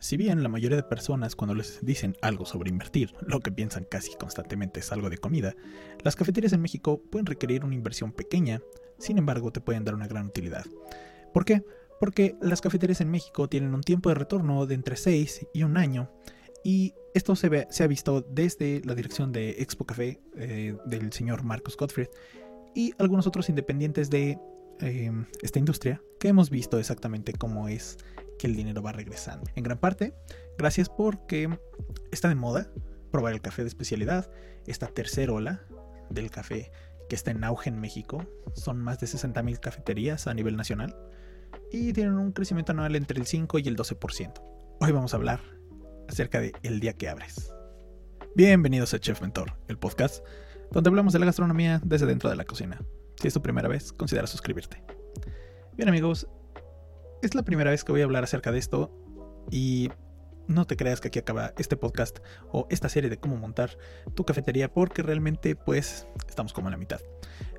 Si 0.00 0.16
bien 0.16 0.42
la 0.42 0.48
mayoría 0.48 0.78
de 0.78 0.82
personas 0.82 1.36
cuando 1.36 1.54
les 1.54 1.84
dicen 1.84 2.16
algo 2.22 2.46
sobre 2.46 2.70
invertir, 2.70 3.14
lo 3.20 3.40
que 3.40 3.52
piensan 3.52 3.84
casi 3.84 4.14
constantemente 4.16 4.80
es 4.80 4.90
algo 4.92 5.10
de 5.10 5.18
comida, 5.18 5.54
las 6.02 6.16
cafeterías 6.16 6.54
en 6.54 6.62
México 6.62 7.02
pueden 7.10 7.26
requerir 7.26 7.66
una 7.66 7.74
inversión 7.74 8.10
pequeña, 8.10 8.62
sin 8.98 9.18
embargo 9.18 9.52
te 9.52 9.60
pueden 9.60 9.84
dar 9.84 9.94
una 9.94 10.08
gran 10.08 10.26
utilidad. 10.26 10.64
¿Por 11.34 11.44
qué? 11.44 11.62
Porque 12.00 12.34
las 12.40 12.62
cafeterías 12.62 13.02
en 13.02 13.10
México 13.10 13.46
tienen 13.50 13.74
un 13.74 13.82
tiempo 13.82 14.08
de 14.08 14.14
retorno 14.14 14.64
de 14.64 14.74
entre 14.74 14.96
6 14.96 15.48
y 15.52 15.64
un 15.64 15.76
año, 15.76 16.10
y 16.64 16.94
esto 17.12 17.36
se, 17.36 17.66
ha 17.82 17.86
visto 17.86 18.22
desde 18.22 18.80
la 18.86 18.94
dirección 18.94 19.32
de 19.32 19.50
Expo 19.58 19.84
Café 19.84 20.18
eh, 20.34 20.76
del 20.86 21.12
señor 21.12 21.42
Marcus 21.42 21.76
Gottfried 21.76 22.08
y 22.74 22.94
algunos 22.98 23.26
otros 23.26 23.50
independientes 23.50 24.08
de 24.08 24.38
eh, 24.80 25.12
esta 25.42 25.58
industria 25.58 26.00
que 26.18 26.28
hemos 26.28 26.48
visto 26.48 26.78
exactamente 26.78 27.32
cómo 27.34 27.68
es 27.68 27.98
que 28.40 28.46
el 28.46 28.56
dinero 28.56 28.80
va 28.80 28.92
regresando. 28.92 29.50
En 29.54 29.62
gran 29.62 29.76
parte, 29.76 30.14
gracias 30.56 30.88
porque 30.88 31.58
está 32.10 32.30
de 32.30 32.34
moda 32.34 32.70
probar 33.12 33.34
el 33.34 33.42
café 33.42 33.62
de 33.62 33.68
especialidad, 33.68 34.30
esta 34.66 34.86
tercera 34.86 35.34
ola 35.34 35.60
del 36.08 36.30
café 36.30 36.72
que 37.10 37.16
está 37.16 37.32
en 37.32 37.44
auge 37.44 37.68
en 37.68 37.78
México. 37.78 38.24
Son 38.54 38.78
más 38.78 38.98
de 38.98 39.08
60.000 39.08 39.60
cafeterías 39.60 40.26
a 40.26 40.32
nivel 40.32 40.56
nacional 40.56 40.96
y 41.70 41.92
tienen 41.92 42.14
un 42.14 42.32
crecimiento 42.32 42.72
anual 42.72 42.96
entre 42.96 43.20
el 43.20 43.26
5 43.26 43.58
y 43.58 43.68
el 43.68 43.76
12%. 43.76 44.32
Hoy 44.80 44.90
vamos 44.90 45.12
a 45.12 45.18
hablar 45.18 45.40
acerca 46.08 46.40
de 46.40 46.52
el 46.62 46.80
día 46.80 46.94
que 46.94 47.10
abres. 47.10 47.52
Bienvenidos 48.34 48.94
a 48.94 49.00
Chef 49.00 49.20
Mentor, 49.20 49.52
el 49.68 49.76
podcast 49.76 50.24
donde 50.70 50.88
hablamos 50.88 51.12
de 51.12 51.18
la 51.18 51.26
gastronomía 51.26 51.82
desde 51.84 52.06
dentro 52.06 52.30
de 52.30 52.36
la 52.36 52.46
cocina. 52.46 52.80
Si 53.20 53.28
es 53.28 53.34
tu 53.34 53.42
primera 53.42 53.68
vez, 53.68 53.92
considera 53.92 54.26
suscribirte. 54.26 54.82
Bien 55.76 55.90
amigos, 55.90 56.26
es 57.22 57.34
la 57.34 57.42
primera 57.42 57.70
vez 57.70 57.84
que 57.84 57.92
voy 57.92 58.00
a 58.00 58.04
hablar 58.04 58.24
acerca 58.24 58.52
de 58.52 58.58
esto 58.58 58.90
y 59.50 59.90
no 60.46 60.66
te 60.66 60.76
creas 60.76 61.00
que 61.00 61.08
aquí 61.08 61.18
acaba 61.18 61.52
este 61.58 61.76
podcast 61.76 62.18
o 62.50 62.66
esta 62.70 62.88
serie 62.88 63.10
de 63.10 63.18
cómo 63.18 63.36
montar 63.36 63.76
tu 64.14 64.24
cafetería 64.24 64.72
porque 64.72 65.02
realmente 65.02 65.54
pues 65.54 66.06
estamos 66.28 66.52
como 66.52 66.68
en 66.68 66.72
la 66.72 66.78
mitad. 66.78 67.00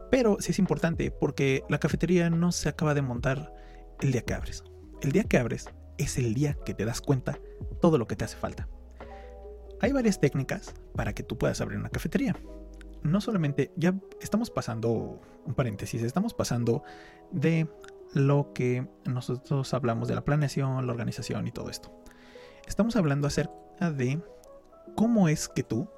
Pero 0.09 0.37
sí 0.39 0.51
es 0.51 0.59
importante 0.59 1.09
porque 1.09 1.63
la 1.69 1.79
cafetería 1.79 2.29
no 2.29 2.51
se 2.51 2.69
acaba 2.69 2.93
de 2.93 3.01
montar 3.01 3.53
el 4.01 4.11
día 4.11 4.23
que 4.23 4.33
abres. 4.33 4.63
El 5.01 5.13
día 5.13 5.23
que 5.23 5.37
abres 5.37 5.69
es 5.97 6.17
el 6.17 6.33
día 6.33 6.57
que 6.65 6.73
te 6.73 6.85
das 6.85 7.01
cuenta 7.01 7.39
todo 7.81 7.97
lo 7.97 8.07
que 8.07 8.15
te 8.15 8.25
hace 8.25 8.35
falta. 8.35 8.67
Hay 9.79 9.93
varias 9.93 10.19
técnicas 10.19 10.73
para 10.95 11.13
que 11.13 11.23
tú 11.23 11.37
puedas 11.37 11.61
abrir 11.61 11.79
una 11.79 11.89
cafetería. 11.89 12.35
No 13.03 13.19
solamente, 13.21 13.71
ya 13.75 13.95
estamos 14.19 14.51
pasando, 14.51 15.21
un 15.45 15.53
paréntesis, 15.55 16.03
estamos 16.03 16.35
pasando 16.35 16.83
de 17.31 17.67
lo 18.13 18.53
que 18.53 18.87
nosotros 19.05 19.73
hablamos 19.73 20.07
de 20.07 20.15
la 20.15 20.25
planeación, 20.25 20.85
la 20.85 20.91
organización 20.91 21.47
y 21.47 21.51
todo 21.51 21.69
esto. 21.69 21.91
Estamos 22.67 22.95
hablando 22.95 23.27
acerca 23.27 23.91
de 23.91 24.21
cómo 24.95 25.29
es 25.29 25.47
que 25.47 25.63
tú 25.63 25.89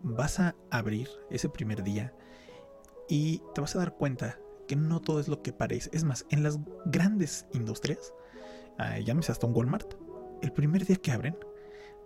vas 0.00 0.40
a 0.40 0.54
abrir 0.70 1.08
ese 1.30 1.48
primer 1.48 1.82
día 1.82 2.14
y 3.08 3.42
te 3.54 3.60
vas 3.60 3.74
a 3.76 3.78
dar 3.78 3.94
cuenta 3.94 4.38
que 4.68 4.76
no 4.76 5.00
todo 5.00 5.20
es 5.20 5.28
lo 5.28 5.42
que 5.42 5.52
parece. 5.52 5.90
Es 5.92 6.04
más, 6.04 6.26
en 6.30 6.42
las 6.42 6.58
grandes 6.86 7.46
industrias, 7.52 8.12
uh, 8.78 9.00
llámese 9.02 9.32
hasta 9.32 9.46
un 9.46 9.54
Walmart, 9.54 9.94
el 10.42 10.52
primer 10.52 10.84
día 10.84 10.96
que 10.96 11.12
abren, 11.12 11.38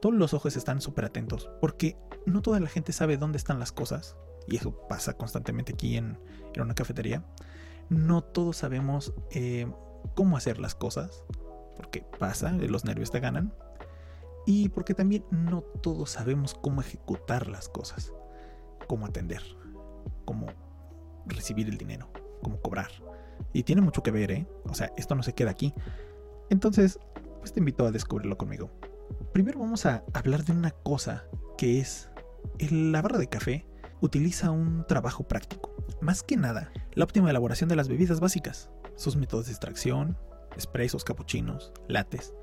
todos 0.00 0.14
los 0.14 0.32
ojos 0.34 0.56
están 0.56 0.80
súper 0.80 1.04
atentos 1.04 1.50
porque 1.60 1.96
no 2.24 2.42
toda 2.42 2.60
la 2.60 2.68
gente 2.68 2.92
sabe 2.92 3.18
dónde 3.18 3.38
están 3.38 3.58
las 3.58 3.72
cosas 3.72 4.16
y 4.46 4.56
eso 4.56 4.86
pasa 4.88 5.14
constantemente 5.14 5.74
aquí 5.74 5.96
en 5.96 6.18
una 6.56 6.74
cafetería 6.74 7.22
no 7.90 8.22
todos 8.22 8.56
sabemos 8.56 9.12
eh, 9.32 9.70
cómo 10.14 10.36
hacer 10.36 10.58
las 10.58 10.74
cosas, 10.74 11.24
porque 11.76 12.04
pasa, 12.18 12.52
los 12.52 12.84
nervios 12.84 13.10
te 13.10 13.20
ganan, 13.20 13.52
y 14.46 14.70
porque 14.70 14.94
también 14.94 15.24
no 15.30 15.60
todos 15.60 16.10
sabemos 16.10 16.54
cómo 16.54 16.80
ejecutar 16.80 17.48
las 17.48 17.68
cosas, 17.68 18.12
cómo 18.86 19.06
atender, 19.06 19.42
cómo 20.24 20.46
recibir 21.26 21.68
el 21.68 21.76
dinero, 21.76 22.10
cómo 22.42 22.60
cobrar. 22.60 22.90
Y 23.52 23.64
tiene 23.64 23.82
mucho 23.82 24.02
que 24.02 24.10
ver, 24.10 24.30
¿eh? 24.30 24.46
O 24.64 24.74
sea, 24.74 24.90
esto 24.96 25.14
no 25.14 25.22
se 25.22 25.34
queda 25.34 25.50
aquí. 25.50 25.74
Entonces, 26.48 26.98
pues 27.40 27.52
te 27.52 27.60
invito 27.60 27.86
a 27.86 27.90
descubrirlo 27.90 28.38
conmigo. 28.38 28.70
Primero 29.32 29.58
vamos 29.60 29.86
a 29.86 30.04
hablar 30.14 30.44
de 30.44 30.52
una 30.52 30.70
cosa 30.70 31.24
que 31.58 31.80
es 31.80 32.08
la 32.58 33.02
barra 33.02 33.18
de 33.18 33.28
café 33.28 33.66
utiliza 34.00 34.50
un 34.50 34.86
trabajo 34.86 35.24
práctico. 35.24 35.74
Más 36.00 36.22
que 36.22 36.36
nada, 36.36 36.72
la 36.94 37.04
óptima 37.04 37.30
elaboración 37.30 37.68
de 37.68 37.76
las 37.76 37.88
bebidas 37.88 38.20
básicas, 38.20 38.70
sus 38.96 39.16
métodos 39.16 39.46
de 39.46 39.52
extracción, 39.52 40.16
expresos, 40.54 41.04
capuchinos, 41.04 41.72
lates. 41.88 42.34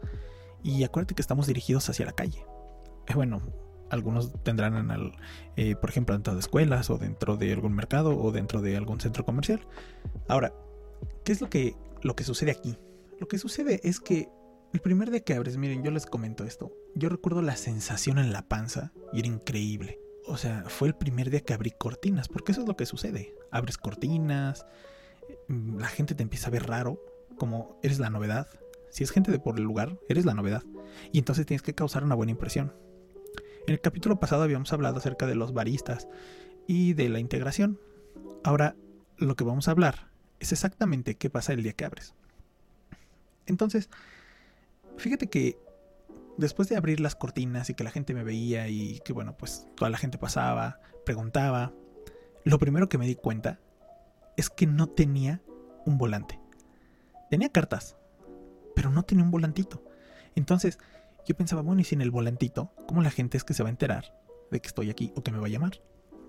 Y 0.63 0.83
acuérdate 0.83 1.15
que 1.15 1.21
estamos 1.21 1.47
dirigidos 1.47 1.89
hacia 1.89 2.05
la 2.05 2.13
calle. 2.13 2.45
Eh, 3.07 3.13
bueno, 3.13 3.41
algunos 3.89 4.33
tendrán, 4.43 4.75
en 4.75 5.11
eh, 5.55 5.75
por 5.75 5.89
ejemplo, 5.89 6.15
dentro 6.15 6.33
de 6.33 6.39
escuelas 6.39 6.89
o 6.89 6.97
dentro 6.97 7.37
de 7.37 7.53
algún 7.53 7.73
mercado 7.73 8.17
o 8.17 8.31
dentro 8.31 8.61
de 8.61 8.75
algún 8.77 8.99
centro 8.99 9.25
comercial. 9.25 9.67
Ahora, 10.27 10.53
¿qué 11.23 11.31
es 11.31 11.41
lo 11.41 11.49
que, 11.49 11.75
lo 12.01 12.15
que 12.15 12.23
sucede 12.23 12.51
aquí? 12.51 12.77
Lo 13.19 13.27
que 13.27 13.37
sucede 13.37 13.81
es 13.83 13.99
que 13.99 14.29
el 14.73 14.79
primer 14.79 15.11
día 15.11 15.21
que 15.21 15.33
abres, 15.33 15.57
miren, 15.57 15.83
yo 15.83 15.91
les 15.91 16.05
comento 16.05 16.43
esto. 16.43 16.71
Yo 16.95 17.09
recuerdo 17.09 17.41
la 17.41 17.55
sensación 17.55 18.17
en 18.17 18.33
la 18.33 18.47
panza 18.47 18.91
y 19.13 19.19
era 19.19 19.27
increíble 19.27 19.99
o 20.27 20.37
sea, 20.37 20.63
fue 20.67 20.89
el 20.89 20.95
primer 20.95 21.29
día 21.29 21.41
que 21.41 21.53
abrí 21.53 21.71
cortinas, 21.71 22.27
porque 22.27 22.51
eso 22.51 22.61
es 22.61 22.67
lo 22.67 22.75
que 22.75 22.85
sucede. 22.85 23.33
Abres 23.51 23.77
cortinas, 23.77 24.65
mm, 25.47 25.79
la 25.79 25.87
gente 25.87 26.15
te 26.15 26.23
empieza 26.23 26.47
a 26.47 26.51
ver 26.51 26.67
raro, 26.67 27.01
como 27.37 27.79
eres 27.81 27.99
la 27.99 28.09
novedad. 28.09 28.47
Si 28.89 29.03
es 29.03 29.11
gente 29.11 29.31
de 29.31 29.39
por 29.39 29.57
el 29.57 29.63
lugar, 29.63 29.97
eres 30.09 30.25
la 30.25 30.33
novedad. 30.33 30.63
Y 31.11 31.19
entonces 31.19 31.45
tienes 31.45 31.61
que 31.61 31.73
causar 31.73 32.03
una 32.03 32.15
buena 32.15 32.31
impresión. 32.31 32.73
En 33.67 33.73
el 33.73 33.81
capítulo 33.81 34.19
pasado 34.19 34.43
habíamos 34.43 34.71
hablado 34.73 34.97
acerca 34.97 35.25
de 35.27 35.35
los 35.35 35.53
baristas 35.53 36.07
y 36.67 36.93
de 36.93 37.09
la 37.09 37.19
integración. 37.19 37.79
Ahora, 38.43 38.75
lo 39.17 39.35
que 39.35 39.43
vamos 39.43 39.67
a 39.67 39.71
hablar 39.71 40.09
es 40.39 40.51
exactamente 40.51 41.15
qué 41.15 41.29
pasa 41.29 41.53
el 41.53 41.63
día 41.63 41.73
que 41.73 41.85
abres. 41.85 42.13
Entonces, 43.45 43.89
fíjate 44.97 45.27
que 45.27 45.57
después 46.37 46.69
de 46.69 46.77
abrir 46.77 46.99
las 46.99 47.15
cortinas 47.15 47.69
y 47.69 47.73
que 47.73 47.83
la 47.83 47.91
gente 47.91 48.13
me 48.13 48.23
veía 48.23 48.67
y 48.67 48.99
que 48.99 49.13
bueno, 49.13 49.35
pues 49.37 49.67
toda 49.75 49.89
la 49.89 49.97
gente 49.97 50.17
pasaba, 50.17 50.79
preguntaba, 51.05 51.73
lo 52.43 52.59
primero 52.59 52.87
que 52.89 52.97
me 52.97 53.07
di 53.07 53.15
cuenta 53.15 53.59
es 54.37 54.49
que 54.49 54.67
no 54.67 54.87
tenía 54.87 55.41
un 55.85 55.97
volante. 55.97 56.39
Tenía 57.29 57.49
cartas, 57.49 57.97
pero 58.75 58.89
no 58.89 59.03
tenía 59.03 59.23
un 59.23 59.31
volantito. 59.31 59.83
Entonces 60.35 60.77
yo 61.25 61.35
pensaba, 61.35 61.61
bueno, 61.61 61.81
y 61.81 61.83
sin 61.83 62.01
el 62.01 62.11
volantito, 62.11 62.71
¿cómo 62.87 63.01
la 63.01 63.11
gente 63.11 63.37
es 63.37 63.43
que 63.43 63.53
se 63.53 63.63
va 63.63 63.69
a 63.69 63.71
enterar 63.71 64.13
de 64.51 64.61
que 64.61 64.67
estoy 64.67 64.89
aquí 64.89 65.11
o 65.15 65.23
que 65.23 65.31
me 65.31 65.39
va 65.39 65.47
a 65.47 65.49
llamar? 65.49 65.81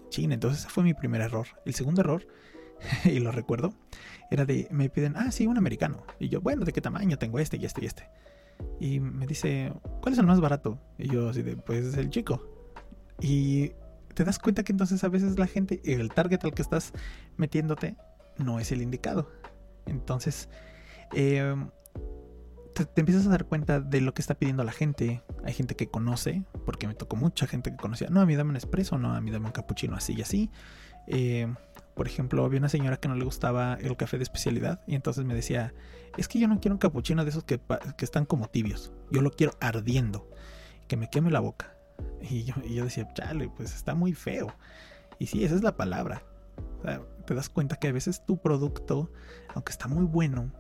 Chin, 0.08 0.32
entonces 0.32 0.60
ese 0.60 0.70
fue 0.70 0.82
mi 0.82 0.94
primer 0.94 1.20
error. 1.20 1.46
El 1.66 1.74
segundo 1.74 2.00
error, 2.00 2.26
y 3.04 3.20
lo 3.20 3.30
recuerdo, 3.30 3.74
era 4.30 4.44
de, 4.44 4.66
me 4.70 4.88
piden, 4.88 5.16
ah, 5.16 5.30
sí, 5.30 5.46
un 5.46 5.58
americano. 5.58 6.04
Y 6.18 6.28
yo, 6.28 6.40
bueno, 6.40 6.64
¿de 6.64 6.72
qué 6.72 6.80
tamaño? 6.80 7.18
Tengo 7.18 7.38
este 7.38 7.58
y 7.58 7.66
este 7.66 7.84
y 7.84 7.86
este. 7.86 8.08
Y 8.80 9.00
me 9.00 9.26
dice, 9.26 9.72
¿cuál 10.00 10.12
es 10.12 10.18
el 10.18 10.26
más 10.26 10.40
barato? 10.40 10.78
Y 10.98 11.08
yo 11.08 11.28
así 11.28 11.42
de, 11.42 11.56
pues 11.56 11.96
el 11.96 12.10
chico. 12.10 12.42
Y 13.20 13.72
te 14.14 14.24
das 14.24 14.38
cuenta 14.38 14.62
que 14.62 14.72
entonces 14.72 15.02
a 15.04 15.08
veces 15.08 15.38
la 15.38 15.46
gente, 15.46 15.80
el 15.84 16.10
target 16.10 16.44
al 16.44 16.54
que 16.54 16.62
estás 16.62 16.92
metiéndote, 17.36 17.96
no 18.36 18.60
es 18.60 18.72
el 18.72 18.82
indicado. 18.82 19.30
Entonces, 19.86 20.48
em, 21.12 21.70
te, 22.74 23.00
empiezas 23.00 23.26
a 23.26 23.30
dar 23.30 23.46
cuenta 23.46 23.80
de 23.80 24.00
lo 24.00 24.14
que 24.14 24.22
está 24.22 24.34
pidiendo 24.34 24.62
la 24.64 24.72
gente. 24.72 25.22
Hay 25.44 25.52
gente 25.52 25.74
que 25.74 25.88
conoce, 25.88 26.44
porque 26.64 26.86
me 26.86 26.94
tocó 26.94 27.16
mucha 27.16 27.46
gente 27.46 27.70
que 27.70 27.76
conocía, 27.76 28.08
no, 28.10 28.20
a 28.20 28.26
mí 28.26 28.36
dame 28.36 28.50
un 28.50 28.56
espresso, 28.56 28.98
no, 28.98 29.14
a 29.14 29.20
mí 29.20 29.30
dame 29.30 29.46
un 29.46 29.52
cappuccino 29.52 29.96
así 29.96 30.14
y 30.14 30.22
así. 30.22 30.50
Eh, 31.06 31.52
por 31.98 32.06
ejemplo, 32.06 32.44
había 32.44 32.60
una 32.60 32.68
señora 32.68 32.98
que 32.98 33.08
no 33.08 33.16
le 33.16 33.24
gustaba 33.24 33.74
el 33.74 33.96
café 33.96 34.18
de 34.18 34.22
especialidad 34.22 34.80
y 34.86 34.94
entonces 34.94 35.24
me 35.24 35.34
decía, 35.34 35.74
es 36.16 36.28
que 36.28 36.38
yo 36.38 36.46
no 36.46 36.60
quiero 36.60 36.76
un 36.76 36.78
capuchino 36.78 37.24
de 37.24 37.30
esos 37.30 37.42
que, 37.42 37.60
están 37.98 38.24
como 38.24 38.48
tibios, 38.48 38.92
yo 39.10 39.20
lo 39.20 39.32
quiero 39.32 39.54
ardiendo, 39.60 40.30
que 40.86 40.96
me 40.96 41.10
queme 41.10 41.32
la 41.32 41.40
boca. 41.40 41.74
Y 42.22 42.44
yo, 42.44 42.54
y 42.64 42.76
yo 42.76 42.84
decía, 42.84 43.12
chale, 43.14 43.50
pues 43.50 43.74
está 43.74 43.96
muy 43.96 44.12
feo. 44.12 44.54
Y 45.18 45.26
sí, 45.26 45.44
esa 45.44 45.56
es 45.56 45.64
la 45.64 45.76
palabra. 45.76 46.22
te 47.26 47.34
das 47.34 47.48
cuenta 47.48 47.74
que 47.74 47.88
a 47.88 47.92
veces 47.92 48.24
tu 48.24 48.40
producto, 48.40 49.10
aunque 49.52 49.72
está 49.72 49.88
muy 49.88 50.04
bueno, 50.04 50.52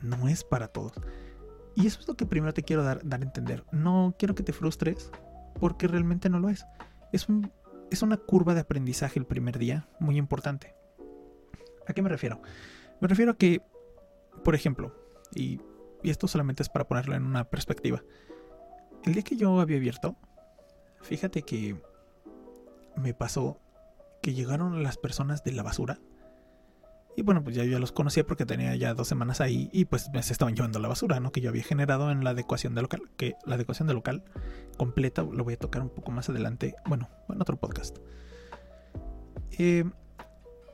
no 0.00 0.28
es 0.28 0.44
para 0.44 0.68
todos. 0.68 0.92
Y 1.74 1.88
eso 1.88 1.98
es 1.98 2.06
lo 2.06 2.14
que 2.14 2.24
primero 2.24 2.54
te 2.54 2.62
quiero 2.62 2.84
dar, 2.84 3.00
dar 3.02 3.20
a 3.20 3.24
entender. 3.24 3.64
No 3.72 4.14
quiero 4.16 4.36
que 4.36 4.44
te 4.44 4.52
frustres 4.52 5.10
porque 5.58 5.88
realmente 5.88 6.28
no 6.30 6.38
lo 6.38 6.50
es. 6.50 6.64
Es, 7.12 7.28
un, 7.28 7.50
es 7.90 8.02
una 8.02 8.16
curva 8.16 8.54
de 8.54 8.60
aprendizaje 8.60 9.18
el 9.18 9.26
primer 9.26 9.58
día 9.58 9.88
muy 9.98 10.18
importante. 10.18 10.83
¿A 11.86 11.92
qué 11.92 12.02
me 12.02 12.08
refiero? 12.08 12.40
Me 13.00 13.08
refiero 13.08 13.32
a 13.32 13.36
que, 13.36 13.60
por 14.42 14.54
ejemplo, 14.54 14.94
y, 15.34 15.60
esto 16.02 16.28
solamente 16.28 16.62
es 16.62 16.68
para 16.68 16.86
ponerlo 16.86 17.14
en 17.14 17.24
una 17.24 17.44
perspectiva, 17.44 18.02
el 19.04 19.14
día 19.14 19.22
que 19.22 19.36
yo 19.36 19.58
había 19.60 19.78
abierto, 19.78 20.16
fíjate 21.00 21.42
que 21.42 21.80
me 22.96 23.14
pasó 23.14 23.58
que 24.22 24.34
llegaron 24.34 24.82
las 24.82 24.96
personas 24.96 25.44
de 25.44 25.52
la 25.52 25.62
basura 25.62 25.98
Y 27.16 27.22
bueno, 27.22 27.42
pues 27.42 27.56
ya 27.56 27.64
yo 27.64 27.78
los 27.78 27.92
conocía 27.92 28.26
porque 28.26 28.46
tenía 28.46 28.74
ya 28.76 28.94
dos 28.94 29.08
semanas 29.08 29.40
ahí 29.40 29.70
y 29.72 29.84
pues 29.86 30.10
se 30.20 30.32
estaban 30.32 30.54
llevando 30.54 30.78
la 30.78 30.88
basura, 30.88 31.20
¿no? 31.20 31.32
Que 31.32 31.40
yo 31.40 31.50
había 31.50 31.62
generado 31.62 32.10
en 32.10 32.22
la 32.24 32.30
adecuación 32.30 32.74
de 32.74 32.82
local, 32.82 33.02
que 33.16 33.34
la 33.46 33.54
adecuación 33.54 33.88
de 33.88 33.94
local 33.94 34.24
completa 34.76 35.22
lo 35.22 35.44
voy 35.44 35.54
a 35.54 35.58
tocar 35.58 35.82
un 35.82 35.90
poco 35.90 36.10
más 36.10 36.28
adelante, 36.28 36.74
bueno, 36.86 37.08
en 37.28 37.40
otro 37.40 37.56
podcast. 37.56 37.98
Eh, 39.58 39.84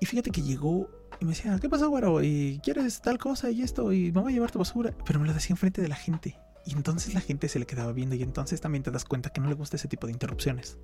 y 0.01 0.07
fíjate 0.07 0.31
que 0.31 0.43
llegó 0.43 0.89
y 1.21 1.25
me 1.25 1.33
decía, 1.33 1.59
¿qué 1.61 1.69
pasa, 1.69 1.87
güero? 1.87 2.23
¿Y 2.23 2.61
quieres 2.63 3.01
tal 3.03 3.19
cosa 3.19 3.51
y 3.51 3.63
esto? 3.63 3.93
Y 3.93 4.11
voy 4.11 4.33
a 4.33 4.35
llevar 4.35 4.51
tu 4.51 4.59
basura. 4.59 4.95
Pero 5.05 5.21
me 5.21 5.27
lo 5.27 5.35
decía 5.35 5.53
enfrente 5.53 5.83
de 5.83 5.89
la 5.89 5.97
gente. 5.97 6.39
Y 6.67 6.73
entonces 6.73 7.15
la 7.15 7.21
gente 7.21 7.49
se 7.49 7.59
le 7.59 7.67
quedaba 7.67 7.93
viendo 7.93 8.15
y 8.15 8.23
entonces 8.23 8.61
también 8.61 8.83
te 8.83 8.91
das 8.91 9.05
cuenta 9.05 9.31
que 9.31 9.41
no 9.41 9.49
le 9.49 9.55
gusta 9.55 9.77
ese 9.77 9.89
tipo 9.89 10.07
de 10.07 10.13
interrupciones. 10.13 10.79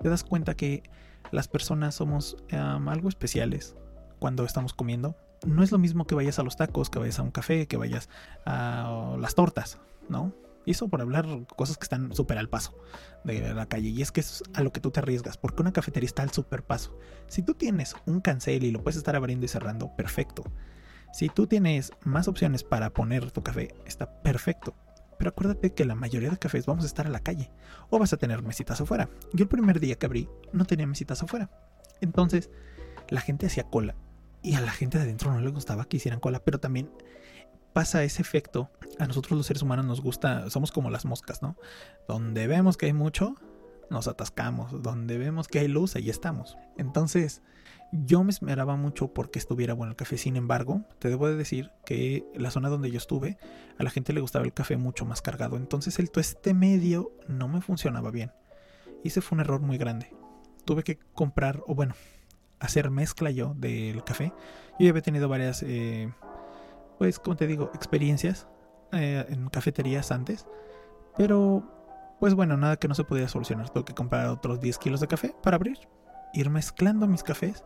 Te 0.00 0.08
das 0.08 0.24
cuenta 0.24 0.54
que 0.54 0.82
las 1.30 1.48
personas 1.48 1.94
somos 1.94 2.36
algo 2.50 3.08
especiales 3.08 3.74
cuando 4.18 4.44
estamos 4.44 4.74
comiendo. 4.74 5.16
No 5.46 5.62
es 5.62 5.72
lo 5.72 5.78
mismo 5.78 6.06
que 6.06 6.14
vayas 6.14 6.38
a 6.38 6.42
los 6.42 6.56
tacos, 6.56 6.90
que 6.90 6.98
vayas 6.98 7.18
a 7.18 7.22
un 7.22 7.30
café, 7.30 7.66
que 7.66 7.76
vayas 7.76 8.08
a 8.46 9.16
las 9.18 9.34
tortas, 9.34 9.78
¿no? 10.08 10.34
Eso 10.66 10.88
por 10.88 11.00
hablar 11.00 11.26
cosas 11.56 11.76
que 11.76 11.84
están 11.84 12.14
súper 12.14 12.38
al 12.38 12.48
paso 12.48 12.76
de 13.24 13.54
la 13.54 13.66
calle. 13.66 13.90
Y 13.90 14.02
es 14.02 14.12
que 14.12 14.20
es 14.20 14.42
a 14.54 14.62
lo 14.62 14.72
que 14.72 14.80
tú 14.80 14.90
te 14.90 15.00
arriesgas, 15.00 15.36
porque 15.36 15.62
una 15.62 15.72
cafetería 15.72 16.06
está 16.06 16.22
al 16.22 16.30
súper 16.30 16.64
paso. 16.64 16.98
Si 17.26 17.42
tú 17.42 17.54
tienes 17.54 17.94
un 18.06 18.20
cancel 18.20 18.64
y 18.64 18.70
lo 18.70 18.82
puedes 18.82 18.96
estar 18.96 19.16
abriendo 19.16 19.44
y 19.44 19.48
cerrando, 19.48 19.94
perfecto. 19.96 20.44
Si 21.12 21.28
tú 21.28 21.46
tienes 21.46 21.92
más 22.02 22.28
opciones 22.28 22.64
para 22.64 22.90
poner 22.90 23.30
tu 23.30 23.42
café, 23.42 23.74
está 23.86 24.22
perfecto. 24.22 24.74
Pero 25.18 25.30
acuérdate 25.30 25.72
que 25.72 25.84
la 25.84 25.94
mayoría 25.94 26.30
de 26.30 26.38
cafés 26.38 26.66
vamos 26.66 26.84
a 26.84 26.88
estar 26.88 27.06
a 27.06 27.10
la 27.10 27.20
calle 27.20 27.50
o 27.90 27.98
vas 27.98 28.12
a 28.12 28.16
tener 28.16 28.42
mesitas 28.42 28.80
afuera. 28.80 29.08
Yo 29.32 29.44
el 29.44 29.48
primer 29.48 29.78
día 29.78 29.94
que 29.94 30.06
abrí 30.06 30.28
no 30.52 30.64
tenía 30.64 30.86
mesitas 30.86 31.22
afuera. 31.22 31.50
Entonces 32.00 32.50
la 33.08 33.20
gente 33.20 33.46
hacía 33.46 33.64
cola 33.64 33.94
y 34.42 34.54
a 34.54 34.60
la 34.60 34.72
gente 34.72 34.98
de 34.98 35.04
adentro 35.04 35.32
no 35.32 35.40
le 35.40 35.50
gustaba 35.50 35.84
que 35.84 35.96
hicieran 35.96 36.20
cola, 36.20 36.40
pero 36.44 36.58
también 36.58 36.90
pasa 37.74 38.04
ese 38.04 38.22
efecto. 38.22 38.70
A 38.98 39.06
nosotros 39.06 39.36
los 39.36 39.46
seres 39.46 39.60
humanos 39.60 39.84
nos 39.84 40.00
gusta, 40.00 40.48
somos 40.48 40.72
como 40.72 40.88
las 40.88 41.04
moscas, 41.04 41.42
¿no? 41.42 41.56
Donde 42.08 42.46
vemos 42.46 42.78
que 42.78 42.86
hay 42.86 42.94
mucho, 42.94 43.34
nos 43.90 44.08
atascamos. 44.08 44.82
Donde 44.82 45.18
vemos 45.18 45.48
que 45.48 45.58
hay 45.58 45.68
luz, 45.68 45.96
ahí 45.96 46.08
estamos. 46.08 46.56
Entonces, 46.78 47.42
yo 47.92 48.24
me 48.24 48.30
esperaba 48.30 48.76
mucho 48.76 49.08
porque 49.08 49.38
estuviera 49.38 49.74
bueno 49.74 49.90
el 49.90 49.96
café. 49.96 50.16
Sin 50.16 50.36
embargo, 50.36 50.82
te 51.00 51.08
debo 51.08 51.28
de 51.28 51.36
decir 51.36 51.72
que 51.84 52.24
la 52.34 52.52
zona 52.52 52.68
donde 52.68 52.90
yo 52.90 52.96
estuve, 52.98 53.36
a 53.76 53.82
la 53.82 53.90
gente 53.90 54.12
le 54.12 54.20
gustaba 54.20 54.44
el 54.44 54.54
café 54.54 54.76
mucho 54.76 55.04
más 55.04 55.20
cargado. 55.20 55.56
Entonces, 55.56 55.98
el 55.98 56.10
tueste 56.10 56.54
medio 56.54 57.10
no 57.28 57.48
me 57.48 57.60
funcionaba 57.60 58.10
bien. 58.12 58.32
Y 59.02 59.08
ese 59.08 59.20
fue 59.20 59.36
un 59.36 59.40
error 59.40 59.60
muy 59.60 59.78
grande. 59.78 60.14
Tuve 60.64 60.84
que 60.84 60.98
comprar, 61.12 61.60
o 61.66 61.74
bueno, 61.74 61.94
hacer 62.60 62.90
mezcla 62.90 63.32
yo 63.32 63.54
del 63.56 64.04
café. 64.04 64.32
Yo 64.78 64.88
había 64.88 65.02
tenido 65.02 65.28
varias 65.28 65.62
eh, 65.64 66.12
pues 66.98 67.18
como 67.18 67.36
te 67.36 67.46
digo, 67.46 67.70
experiencias 67.74 68.46
eh, 68.92 69.26
en 69.28 69.48
cafeterías 69.48 70.10
antes. 70.12 70.46
Pero, 71.16 71.62
pues 72.20 72.34
bueno, 72.34 72.56
nada 72.56 72.76
que 72.76 72.88
no 72.88 72.94
se 72.94 73.04
pudiera 73.04 73.28
solucionar. 73.28 73.70
Tuve 73.70 73.84
que 73.84 73.94
comprar 73.94 74.28
otros 74.28 74.60
10 74.60 74.78
kilos 74.78 75.00
de 75.00 75.08
café 75.08 75.34
para 75.42 75.56
abrir, 75.56 75.78
ir 76.32 76.50
mezclando 76.50 77.06
mis 77.06 77.22
cafés. 77.22 77.64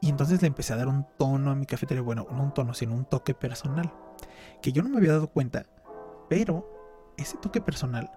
Y 0.00 0.08
entonces 0.08 0.40
le 0.42 0.48
empecé 0.48 0.72
a 0.72 0.76
dar 0.76 0.88
un 0.88 1.06
tono 1.16 1.50
a 1.50 1.54
mi 1.54 1.66
cafetería. 1.66 2.02
Bueno, 2.02 2.26
no 2.30 2.42
un 2.42 2.54
tono, 2.54 2.74
sino 2.74 2.94
un 2.94 3.04
toque 3.04 3.34
personal. 3.34 3.92
Que 4.62 4.72
yo 4.72 4.82
no 4.82 4.88
me 4.88 4.98
había 4.98 5.12
dado 5.12 5.28
cuenta. 5.28 5.66
Pero 6.28 7.12
ese 7.16 7.36
toque 7.38 7.60
personal 7.60 8.10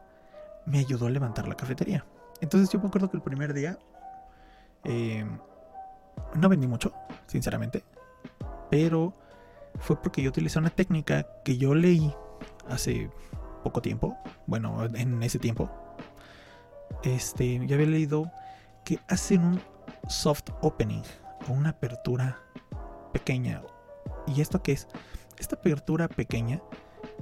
me 0.66 0.80
ayudó 0.80 1.08
a 1.08 1.10
levantar 1.10 1.48
la 1.48 1.56
cafetería. 1.56 2.06
Entonces 2.40 2.70
yo 2.70 2.80
me 2.80 2.88
acuerdo 2.88 3.10
que 3.10 3.18
el 3.18 3.24
primer 3.24 3.54
día 3.54 3.80
eh, 4.84 5.26
no 6.36 6.50
vendí 6.50 6.68
mucho, 6.68 6.94
sinceramente. 7.28 7.84
Pero 8.70 9.14
fue 9.80 10.02
porque 10.02 10.22
yo 10.22 10.30
utilicé 10.30 10.60
una 10.60 10.70
técnica 10.70 11.28
que 11.44 11.58
yo 11.58 11.74
leí 11.74 12.14
hace 12.70 13.10
poco 13.64 13.82
tiempo, 13.82 14.18
bueno, 14.48 14.86
en 14.94 15.22
ese 15.24 15.40
tiempo. 15.40 15.70
Este, 17.04 17.66
ya 17.66 17.76
había 17.76 17.88
leído 17.88 18.32
que 18.84 19.00
hacen 19.08 19.44
un 19.44 19.62
soft 20.08 20.50
opening 20.62 21.04
o 21.48 21.54
una 21.54 21.70
apertura 21.70 22.40
pequeña. 23.14 23.62
¿Y 24.28 24.42
esto 24.42 24.62
qué 24.62 24.74
es? 24.74 24.88
Esta 25.38 25.56
apertura 25.56 26.08
pequeña 26.08 26.62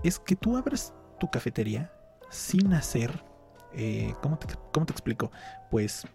es 0.04 0.20
que 0.20 0.36
tú 0.36 0.58
abres 0.58 0.94
tu 1.20 1.30
cafetería 1.30 1.92
sin 2.30 2.74
hacer, 2.74 3.24
eh, 3.74 4.14
¿cómo, 4.22 4.38
te, 4.38 4.48
¿cómo 4.72 4.86
te 4.86 4.92
explico? 4.92 5.32
Pues 5.72 6.06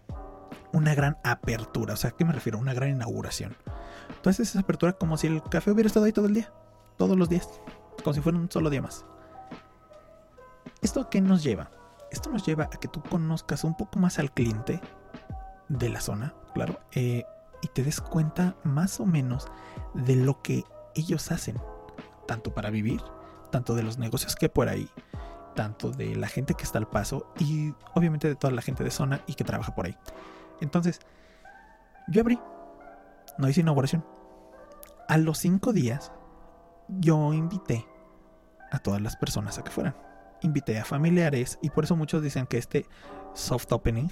una 0.73 0.93
gran 0.93 1.17
apertura. 1.23 1.93
O 1.93 1.97
sea, 1.97 2.11
¿a 2.11 2.13
qué 2.15 2.25
me 2.25 2.33
refiero? 2.33 2.59
Una 2.59 2.73
gran 2.73 2.89
inauguración. 2.89 3.55
Entonces 4.25 4.49
esa 4.49 4.61
apertura 4.61 4.93
como 4.93 5.17
si 5.17 5.27
el 5.27 5.43
café 5.43 5.69
hubiera 5.69 5.85
estado 5.85 6.07
ahí 6.07 6.11
todo 6.11 6.25
el 6.25 6.33
día, 6.33 6.51
todos 6.97 7.15
los 7.15 7.29
días, 7.29 7.47
como 8.03 8.15
si 8.15 8.21
fuera 8.21 8.39
un 8.39 8.49
solo 8.49 8.71
día 8.71 8.81
más. 8.81 9.05
¿Esto 10.81 11.11
qué 11.11 11.21
nos 11.21 11.43
lleva? 11.43 11.69
Esto 12.09 12.31
nos 12.31 12.43
lleva 12.43 12.63
a 12.63 12.69
que 12.71 12.87
tú 12.87 13.03
conozcas 13.03 13.63
un 13.63 13.77
poco 13.77 13.99
más 13.99 14.17
al 14.17 14.31
cliente 14.31 14.81
de 15.69 15.89
la 15.89 16.01
zona, 16.01 16.33
claro, 16.55 16.79
eh, 16.93 17.23
y 17.61 17.67
te 17.67 17.83
des 17.83 18.01
cuenta 18.01 18.55
más 18.63 18.99
o 18.99 19.05
menos 19.05 19.45
de 19.93 20.15
lo 20.15 20.41
que 20.41 20.63
ellos 20.95 21.31
hacen, 21.31 21.61
tanto 22.27 22.51
para 22.51 22.71
vivir, 22.71 23.03
tanto 23.51 23.75
de 23.75 23.83
los 23.83 23.99
negocios 23.99 24.35
que 24.35 24.47
hay 24.47 24.51
por 24.51 24.69
ahí, 24.69 24.89
tanto 25.53 25.91
de 25.91 26.15
la 26.15 26.29
gente 26.29 26.55
que 26.55 26.63
está 26.63 26.79
al 26.79 26.87
paso 26.87 27.31
y 27.37 27.75
obviamente 27.93 28.27
de 28.27 28.35
toda 28.35 28.53
la 28.53 28.63
gente 28.63 28.83
de 28.83 28.89
zona 28.89 29.21
y 29.27 29.35
que 29.35 29.43
trabaja 29.43 29.75
por 29.75 29.85
ahí. 29.85 29.95
Entonces, 30.61 30.99
yo 32.07 32.21
abrí 32.21 32.39
no 33.37 33.49
hice 33.49 33.61
inauguración. 33.61 34.14
A 35.07 35.17
los 35.17 35.37
cinco 35.37 35.73
días, 35.73 36.11
yo 36.87 37.33
invité 37.33 37.85
a 38.71 38.79
todas 38.79 39.01
las 39.01 39.15
personas 39.15 39.57
a 39.57 39.63
que 39.63 39.71
fueran. 39.71 39.95
Invité 40.41 40.79
a 40.79 40.85
familiares 40.85 41.59
y 41.61 41.69
por 41.69 41.83
eso 41.83 41.95
muchos 41.95 42.21
dicen 42.21 42.47
que 42.47 42.57
este 42.57 42.85
soft 43.33 43.71
opening 43.71 44.09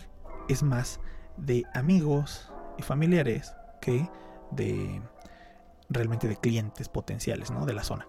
es 0.48 0.64
más 0.64 1.00
de 1.38 1.64
amigos 1.74 2.52
y 2.78 2.84
familiares 2.84 3.56
que 3.82 4.10
de 4.52 5.02
realmente 5.90 6.28
de 6.28 6.38
clientes 6.38 6.90
potenciales, 6.90 7.52
¿no? 7.52 7.66
De 7.66 7.74
la 7.74 7.84
zona. 7.84 8.08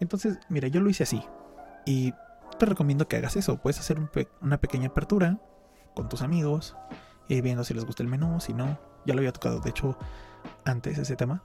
Entonces, 0.00 0.38
mira, 0.48 0.68
yo 0.68 0.80
lo 0.80 0.90
hice 0.90 1.04
así 1.04 1.22
y 1.84 2.12
te 2.58 2.66
recomiendo 2.66 3.08
que 3.08 3.16
hagas 3.16 3.36
eso. 3.36 3.58
Puedes 3.58 3.80
hacer 3.80 3.98
una 4.40 4.58
pequeña 4.58 4.88
apertura 4.88 5.38
con 5.94 6.08
tus 6.08 6.22
amigos, 6.22 6.76
y 7.28 7.40
viendo 7.40 7.64
si 7.64 7.74
les 7.74 7.84
gusta 7.84 8.02
el 8.02 8.08
menú, 8.08 8.40
si 8.40 8.52
no. 8.52 8.78
Ya 9.04 9.14
lo 9.14 9.20
había 9.20 9.32
tocado, 9.32 9.60
de 9.60 9.70
hecho, 9.70 9.96
antes 10.64 10.98
ese 10.98 11.16
tema. 11.16 11.42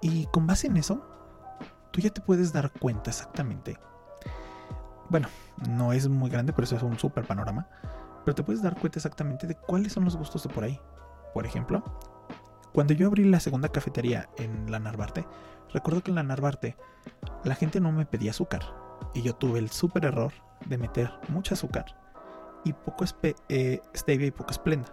Y 0.00 0.26
con 0.26 0.46
base 0.46 0.66
en 0.66 0.76
eso, 0.76 1.04
tú 1.90 2.00
ya 2.00 2.10
te 2.10 2.20
puedes 2.20 2.52
dar 2.52 2.70
cuenta 2.72 3.10
exactamente. 3.10 3.78
Bueno, 5.08 5.28
no 5.68 5.92
es 5.92 6.08
muy 6.08 6.30
grande, 6.30 6.52
pero 6.52 6.64
eso 6.64 6.76
es 6.76 6.82
un 6.82 6.98
super 6.98 7.26
panorama. 7.26 7.68
Pero 8.24 8.34
te 8.34 8.42
puedes 8.42 8.62
dar 8.62 8.78
cuenta 8.78 8.98
exactamente 8.98 9.46
de 9.46 9.56
cuáles 9.56 9.92
son 9.92 10.04
los 10.04 10.16
gustos 10.16 10.42
de 10.42 10.50
por 10.50 10.64
ahí. 10.64 10.80
Por 11.34 11.46
ejemplo, 11.46 11.82
cuando 12.72 12.92
yo 12.92 13.06
abrí 13.06 13.24
la 13.24 13.40
segunda 13.40 13.68
cafetería 13.68 14.28
en 14.36 14.70
la 14.70 14.78
Narvarte, 14.78 15.26
recuerdo 15.72 16.02
que 16.02 16.10
en 16.10 16.16
la 16.16 16.22
Narvarte 16.22 16.76
la 17.44 17.54
gente 17.54 17.80
no 17.80 17.92
me 17.92 18.06
pedía 18.06 18.30
azúcar. 18.30 18.62
Y 19.14 19.22
yo 19.22 19.34
tuve 19.34 19.58
el 19.58 19.70
super 19.70 20.04
error 20.04 20.32
de 20.66 20.78
meter 20.78 21.10
mucho 21.28 21.54
azúcar 21.54 21.96
y 22.64 22.72
poco 22.72 23.04
eh, 23.48 23.80
stevia 23.94 24.26
y 24.26 24.30
poco 24.30 24.50
esplenda. 24.50 24.92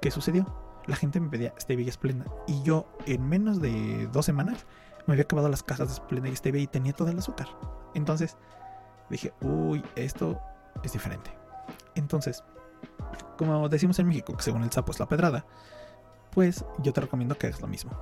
¿Qué 0.00 0.10
sucedió? 0.10 0.69
La 0.86 0.96
gente 0.96 1.20
me 1.20 1.28
pedía 1.28 1.54
stevia 1.58 1.86
y 1.86 1.90
Splenda. 1.90 2.26
Y 2.46 2.62
yo 2.62 2.86
en 3.06 3.28
menos 3.28 3.60
de 3.60 4.08
dos 4.12 4.26
semanas 4.26 4.66
me 5.06 5.14
había 5.14 5.24
acabado 5.24 5.48
las 5.48 5.62
cajas 5.62 5.88
de 5.88 5.94
Splenda 5.94 6.28
y 6.28 6.36
stevia 6.36 6.62
y 6.62 6.66
tenía 6.66 6.92
todo 6.92 7.08
el 7.08 7.18
azúcar. 7.18 7.48
Entonces 7.94 8.36
dije, 9.08 9.32
uy, 9.40 9.84
esto 9.96 10.40
es 10.82 10.92
diferente. 10.92 11.30
Entonces, 11.94 12.44
como 13.36 13.68
decimos 13.68 13.98
en 13.98 14.08
México, 14.08 14.36
que 14.36 14.42
según 14.42 14.62
el 14.62 14.70
sapo 14.70 14.92
es 14.92 15.00
la 15.00 15.08
pedrada, 15.08 15.44
pues 16.30 16.64
yo 16.78 16.92
te 16.92 17.00
recomiendo 17.00 17.36
que 17.36 17.48
hagas 17.48 17.60
lo 17.60 17.66
mismo. 17.66 17.92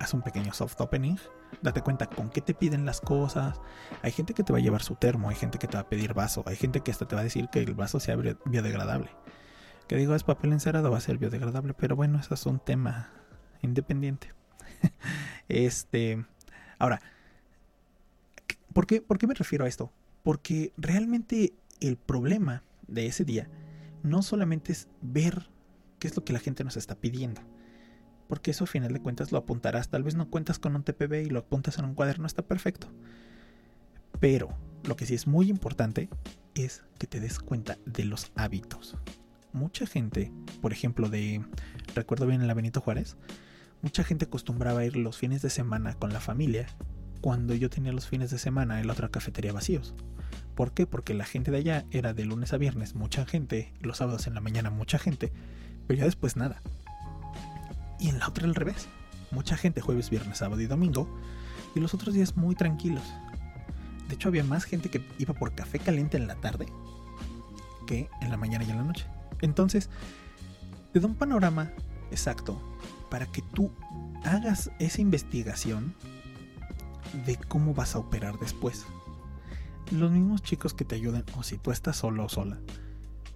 Haz 0.00 0.12
un 0.12 0.22
pequeño 0.22 0.52
soft 0.52 0.80
opening, 0.80 1.16
date 1.62 1.80
cuenta 1.80 2.06
con 2.06 2.28
qué 2.28 2.40
te 2.40 2.52
piden 2.52 2.84
las 2.84 3.00
cosas. 3.00 3.60
Hay 4.02 4.10
gente 4.10 4.34
que 4.34 4.42
te 4.42 4.52
va 4.52 4.58
a 4.58 4.62
llevar 4.62 4.82
su 4.82 4.96
termo, 4.96 5.28
hay 5.28 5.36
gente 5.36 5.58
que 5.58 5.68
te 5.68 5.76
va 5.76 5.82
a 5.82 5.88
pedir 5.88 6.14
vaso, 6.14 6.42
hay 6.46 6.56
gente 6.56 6.80
que 6.80 6.90
hasta 6.90 7.06
te 7.06 7.14
va 7.14 7.20
a 7.20 7.24
decir 7.24 7.48
que 7.50 7.60
el 7.60 7.74
vaso 7.74 8.00
sea 8.00 8.16
biodegradable 8.16 9.10
que 9.86 9.96
digo 9.96 10.14
es 10.14 10.24
papel 10.24 10.52
encerado 10.52 10.90
va 10.90 10.98
a 10.98 11.02
ser 11.02 11.18
biodegradable, 11.18 11.74
pero 11.74 11.96
bueno, 11.96 12.18
eso 12.18 12.34
es 12.34 12.46
un 12.46 12.58
tema 12.58 13.10
independiente. 13.62 14.32
este, 15.48 16.24
ahora, 16.78 17.00
¿por 18.72 18.86
qué, 18.86 19.00
¿por 19.00 19.18
qué 19.18 19.26
me 19.26 19.34
refiero 19.34 19.64
a 19.64 19.68
esto? 19.68 19.92
Porque 20.22 20.72
realmente 20.76 21.52
el 21.80 21.96
problema 21.96 22.62
de 22.86 23.06
ese 23.06 23.24
día 23.24 23.48
no 24.02 24.22
solamente 24.22 24.72
es 24.72 24.88
ver 25.02 25.50
qué 25.98 26.08
es 26.08 26.16
lo 26.16 26.24
que 26.24 26.32
la 26.32 26.38
gente 26.38 26.64
nos 26.64 26.76
está 26.76 26.94
pidiendo, 26.94 27.42
porque 28.28 28.50
eso 28.50 28.64
a 28.64 28.66
final 28.66 28.92
de 28.92 29.00
cuentas 29.00 29.32
lo 29.32 29.38
apuntarás, 29.38 29.90
tal 29.90 30.02
vez 30.02 30.14
no 30.14 30.30
cuentas 30.30 30.58
con 30.58 30.76
un 30.76 30.82
TPB 30.82 31.26
y 31.26 31.30
lo 31.30 31.40
apuntas 31.40 31.78
en 31.78 31.84
un 31.84 31.94
cuaderno, 31.94 32.26
está 32.26 32.42
perfecto. 32.42 32.88
Pero 34.20 34.48
lo 34.84 34.96
que 34.96 35.06
sí 35.06 35.14
es 35.14 35.26
muy 35.26 35.50
importante 35.50 36.08
es 36.54 36.84
que 36.98 37.06
te 37.06 37.20
des 37.20 37.38
cuenta 37.38 37.78
de 37.84 38.04
los 38.04 38.32
hábitos 38.34 38.96
mucha 39.54 39.86
gente, 39.86 40.32
por 40.60 40.72
ejemplo, 40.72 41.08
de, 41.08 41.42
recuerdo 41.94 42.26
bien 42.26 42.42
en 42.42 42.48
la 42.48 42.54
Benito 42.54 42.80
Juárez, 42.80 43.16
mucha 43.82 44.04
gente 44.04 44.26
acostumbraba 44.26 44.84
ir 44.84 44.96
los 44.96 45.16
fines 45.16 45.40
de 45.42 45.48
semana 45.48 45.94
con 45.94 46.12
la 46.12 46.20
familia 46.20 46.66
cuando 47.20 47.54
yo 47.54 47.70
tenía 47.70 47.92
los 47.92 48.08
fines 48.08 48.30
de 48.30 48.38
semana 48.38 48.80
en 48.80 48.86
la 48.86 48.92
otra 48.92 49.08
cafetería 49.08 49.52
vacíos. 49.52 49.94
¿Por 50.54 50.72
qué? 50.72 50.86
Porque 50.86 51.14
la 51.14 51.24
gente 51.24 51.50
de 51.50 51.58
allá 51.58 51.86
era 51.90 52.12
de 52.12 52.24
lunes 52.24 52.52
a 52.52 52.58
viernes 52.58 52.94
mucha 52.94 53.24
gente, 53.24 53.72
los 53.80 53.98
sábados 53.98 54.26
en 54.26 54.34
la 54.34 54.40
mañana 54.40 54.70
mucha 54.70 54.98
gente, 54.98 55.32
pero 55.86 55.98
ya 55.98 56.04
después 56.04 56.36
nada. 56.36 56.60
Y 57.98 58.08
en 58.08 58.18
la 58.18 58.28
otra 58.28 58.44
al 58.44 58.54
revés. 58.54 58.88
Mucha 59.30 59.56
gente 59.56 59.80
jueves, 59.80 60.10
viernes, 60.10 60.38
sábado 60.38 60.60
y 60.60 60.66
domingo, 60.66 61.08
y 61.74 61.80
los 61.80 61.94
otros 61.94 62.14
días 62.14 62.36
muy 62.36 62.54
tranquilos. 62.54 63.02
De 64.08 64.14
hecho, 64.14 64.28
había 64.28 64.44
más 64.44 64.64
gente 64.64 64.90
que 64.90 65.04
iba 65.18 65.34
por 65.34 65.54
café 65.54 65.78
caliente 65.78 66.16
en 66.16 66.26
la 66.26 66.36
tarde 66.36 66.66
que 67.86 68.08
en 68.20 68.30
la 68.30 68.36
mañana 68.36 68.64
y 68.64 68.70
en 68.70 68.76
la 68.76 68.84
noche. 68.84 69.06
Entonces, 69.40 69.90
te 70.92 71.00
da 71.00 71.06
un 71.06 71.14
panorama 71.14 71.72
exacto 72.10 72.60
para 73.10 73.26
que 73.26 73.42
tú 73.42 73.70
hagas 74.24 74.70
esa 74.78 75.00
investigación 75.00 75.94
de 77.26 77.36
cómo 77.36 77.74
vas 77.74 77.94
a 77.94 77.98
operar 77.98 78.38
después. 78.38 78.84
Los 79.90 80.10
mismos 80.10 80.42
chicos 80.42 80.74
que 80.74 80.84
te 80.84 80.94
ayuden, 80.94 81.24
o 81.36 81.42
si 81.42 81.58
tú 81.58 81.70
estás 81.70 81.96
solo 81.96 82.24
o 82.24 82.28
sola, 82.28 82.58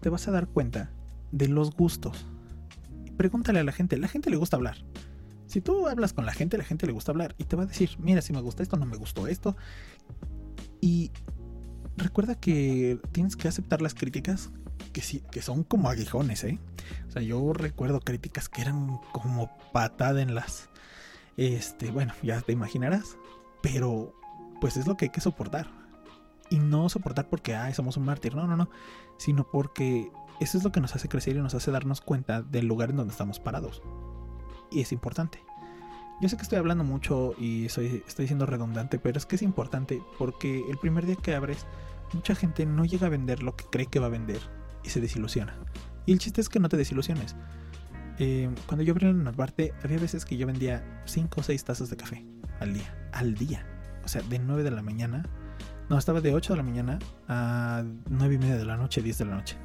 te 0.00 0.08
vas 0.08 0.26
a 0.28 0.30
dar 0.30 0.48
cuenta 0.48 0.90
de 1.30 1.48
los 1.48 1.74
gustos. 1.74 2.26
Pregúntale 3.16 3.60
a 3.60 3.64
la 3.64 3.72
gente, 3.72 3.96
la 3.98 4.08
gente 4.08 4.30
le 4.30 4.36
gusta 4.36 4.56
hablar. 4.56 4.78
Si 5.46 5.60
tú 5.60 5.88
hablas 5.88 6.12
con 6.12 6.26
la 6.26 6.32
gente, 6.32 6.58
la 6.58 6.64
gente 6.64 6.86
le 6.86 6.92
gusta 6.92 7.12
hablar 7.12 7.34
y 7.38 7.44
te 7.44 7.56
va 7.56 7.62
a 7.62 7.66
decir, 7.66 7.90
mira, 7.98 8.22
si 8.22 8.32
me 8.32 8.40
gusta 8.40 8.62
esto, 8.62 8.76
no 8.76 8.86
me 8.86 8.96
gustó 8.96 9.26
esto. 9.26 9.56
Y 10.80 11.10
recuerda 11.96 12.34
que 12.34 13.00
tienes 13.12 13.36
que 13.36 13.48
aceptar 13.48 13.82
las 13.82 13.94
críticas 13.94 14.50
que, 15.30 15.42
son 15.42 15.64
como 15.64 15.88
aguijones, 15.88 16.44
¿eh? 16.44 16.58
O 17.08 17.10
sea, 17.10 17.22
yo 17.22 17.52
recuerdo 17.52 18.00
críticas 18.00 18.48
que 18.48 18.62
eran 18.62 18.98
como 19.12 19.50
patada 19.72 20.22
en 20.22 20.34
las... 20.34 20.68
Este, 21.36 21.90
bueno, 21.90 22.14
ya 22.22 22.40
te 22.40 22.52
imaginarás. 22.52 23.16
Pero, 23.62 24.14
pues 24.60 24.76
es 24.76 24.86
lo 24.86 24.96
que 24.96 25.06
hay 25.06 25.10
que 25.10 25.20
soportar. 25.20 25.68
Y 26.50 26.58
no 26.58 26.88
soportar 26.88 27.28
porque, 27.28 27.54
ay, 27.54 27.74
somos 27.74 27.96
un 27.96 28.04
mártir. 28.04 28.34
No, 28.34 28.46
no, 28.46 28.56
no. 28.56 28.70
Sino 29.18 29.48
porque 29.50 30.10
eso 30.40 30.58
es 30.58 30.64
lo 30.64 30.72
que 30.72 30.80
nos 30.80 30.94
hace 30.94 31.08
crecer 31.08 31.36
y 31.36 31.40
nos 31.40 31.54
hace 31.54 31.70
darnos 31.70 32.00
cuenta 32.00 32.42
del 32.42 32.66
lugar 32.66 32.90
en 32.90 32.96
donde 32.96 33.12
estamos 33.12 33.40
parados. 33.40 33.82
Y 34.70 34.80
es 34.80 34.92
importante. 34.92 35.42
Yo 36.20 36.28
sé 36.28 36.36
que 36.36 36.42
estoy 36.42 36.58
hablando 36.58 36.82
mucho 36.82 37.34
y 37.38 37.68
soy, 37.68 38.02
estoy 38.06 38.26
siendo 38.26 38.44
redundante, 38.44 38.98
pero 38.98 39.18
es 39.18 39.26
que 39.26 39.36
es 39.36 39.42
importante 39.42 40.02
porque 40.18 40.64
el 40.68 40.76
primer 40.76 41.06
día 41.06 41.14
que 41.14 41.34
abres, 41.34 41.64
mucha 42.12 42.34
gente 42.34 42.66
no 42.66 42.84
llega 42.84 43.06
a 43.06 43.10
vender 43.10 43.42
lo 43.44 43.54
que 43.54 43.64
cree 43.66 43.86
que 43.86 44.00
va 44.00 44.06
a 44.06 44.10
vender 44.10 44.57
y 44.84 44.90
se 44.90 45.00
desilusiona. 45.00 45.54
Y 46.06 46.12
el 46.12 46.18
chiste 46.18 46.40
es 46.40 46.48
que 46.48 46.58
no 46.58 46.68
te 46.68 46.76
desilusiones. 46.76 47.36
Eh, 48.18 48.50
cuando 48.66 48.82
yo 48.82 48.92
abrí 48.92 49.06
en 49.06 49.22
Narvarte, 49.24 49.74
había 49.84 49.98
veces 49.98 50.24
que 50.24 50.36
yo 50.36 50.46
vendía 50.46 51.02
5 51.04 51.40
o 51.40 51.42
6 51.42 51.64
tazas 51.64 51.90
de 51.90 51.96
café 51.96 52.24
al 52.60 52.74
día. 52.74 52.94
Al 53.12 53.34
día. 53.34 53.66
O 54.04 54.08
sea, 54.08 54.22
de 54.22 54.38
9 54.38 54.62
de 54.62 54.70
la 54.70 54.82
mañana. 54.82 55.24
No, 55.88 55.96
estaba 55.96 56.20
de 56.20 56.34
8 56.34 56.54
de 56.54 56.56
la 56.56 56.62
mañana 56.62 56.98
a 57.28 57.84
9 58.08 58.34
y 58.34 58.38
media 58.38 58.56
de 58.56 58.64
la 58.64 58.76
noche, 58.76 59.02
10 59.02 59.18
de 59.18 59.24
la 59.24 59.34
noche. 59.36 59.56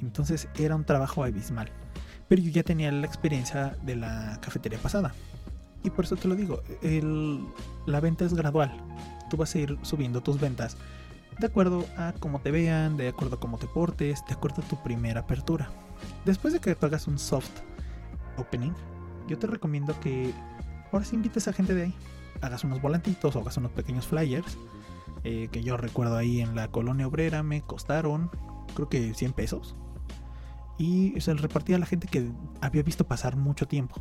Entonces 0.00 0.48
era 0.58 0.76
un 0.76 0.84
trabajo 0.84 1.24
abismal. 1.24 1.70
Pero 2.28 2.42
yo 2.42 2.50
ya 2.50 2.62
tenía 2.62 2.92
la 2.92 3.06
experiencia 3.06 3.76
de 3.82 3.96
la 3.96 4.38
cafetería 4.40 4.78
pasada. 4.78 5.12
Y 5.82 5.90
por 5.90 6.04
eso 6.04 6.16
te 6.16 6.28
lo 6.28 6.34
digo, 6.34 6.62
la 7.86 8.00
venta 8.00 8.24
es 8.24 8.34
gradual. 8.34 8.70
Tú 9.30 9.36
vas 9.36 9.54
a 9.54 9.58
ir 9.58 9.78
subiendo 9.82 10.20
tus 10.20 10.38
ventas 10.38 10.76
de 11.40 11.46
acuerdo 11.46 11.86
a 11.96 12.12
cómo 12.20 12.40
te 12.40 12.50
vean, 12.50 12.96
de 12.96 13.08
acuerdo 13.08 13.36
a 13.36 13.40
cómo 13.40 13.58
te 13.58 13.66
portes, 13.66 14.24
de 14.26 14.34
acuerdo 14.34 14.62
a 14.62 14.68
tu 14.68 14.82
primera 14.82 15.20
apertura. 15.20 15.70
Después 16.24 16.52
de 16.52 16.60
que 16.60 16.74
tú 16.74 16.86
un 17.06 17.18
soft 17.18 17.50
opening, 18.36 18.72
yo 19.28 19.38
te 19.38 19.46
recomiendo 19.46 19.98
que 20.00 20.32
ahora 20.92 21.04
sí 21.04 21.16
invites 21.16 21.48
a 21.48 21.52
gente 21.52 21.74
de 21.74 21.82
ahí. 21.84 21.94
Hagas 22.40 22.64
unos 22.64 22.80
volantitos 22.80 23.36
o 23.36 23.40
hagas 23.40 23.56
unos 23.56 23.72
pequeños 23.72 24.06
flyers. 24.06 24.56
Eh, 25.24 25.48
que 25.52 25.62
yo 25.62 25.76
recuerdo 25.76 26.16
ahí 26.16 26.40
en 26.40 26.54
la 26.54 26.68
colonia 26.68 27.06
obrera 27.06 27.42
me 27.42 27.60
costaron 27.60 28.30
creo 28.74 28.88
que 28.88 29.14
100 29.14 29.32
pesos. 29.32 29.76
Y 30.78 31.20
se 31.20 31.32
les 31.32 31.42
repartía 31.42 31.76
a 31.76 31.78
la 31.78 31.86
gente 31.86 32.08
que 32.08 32.30
había 32.60 32.82
visto 32.82 33.06
pasar 33.06 33.36
mucho 33.36 33.66
tiempo. 33.66 34.00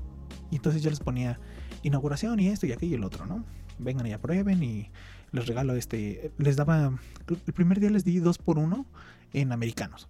Y 0.50 0.55
entonces 0.55 0.81
yo 0.81 0.89
les 0.89 1.00
ponía 1.00 1.39
inauguración 1.84 2.39
y 2.39 2.48
esto 2.48 2.65
y 2.65 2.72
aquello 2.72 2.93
y 2.93 2.96
el 2.96 3.03
otro, 3.03 3.25
¿no? 3.25 3.43
Vengan 3.77 4.08
y 4.08 4.13
aprueben 4.13 4.63
y 4.63 4.89
les 5.31 5.48
regalo 5.48 5.75
este. 5.75 6.31
Les 6.38 6.55
daba. 6.55 6.93
El 7.27 7.53
primer 7.53 7.79
día 7.79 7.89
les 7.89 8.03
di 8.03 8.19
dos 8.19 8.38
por 8.38 8.57
uno 8.57 8.86
en 9.33 9.51
americanos. 9.51 10.07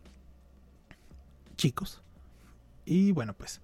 Chicos. 1.55 2.01
Y 2.85 3.11
bueno, 3.11 3.33
pues. 3.33 3.61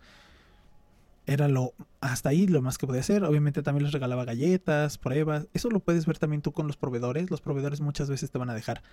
Era 1.26 1.48
lo. 1.48 1.74
Hasta 2.02 2.30
ahí 2.30 2.48
lo 2.48 2.62
más 2.62 2.78
que 2.78 2.88
podía 2.88 3.02
hacer. 3.02 3.24
Obviamente 3.24 3.64
también 3.64 3.84
les 3.84 3.94
regalaba 3.94 4.26
galletas, 4.26 4.98
pruebas. 4.98 5.48
Eso 5.54 5.70
lo 5.70 5.80
puedes 5.80 6.06
ver 6.06 6.18
también 6.18 6.42
tú 6.42 6.52
con 6.52 6.68
los 6.68 6.78
proveedores. 6.78 7.32
Los 7.32 7.42
proveedores 7.42 7.82
muchas 7.82 8.10
veces 8.10 8.32
te 8.32 8.38
van 8.38 8.50
a 8.50 8.54
dejar 8.54 8.84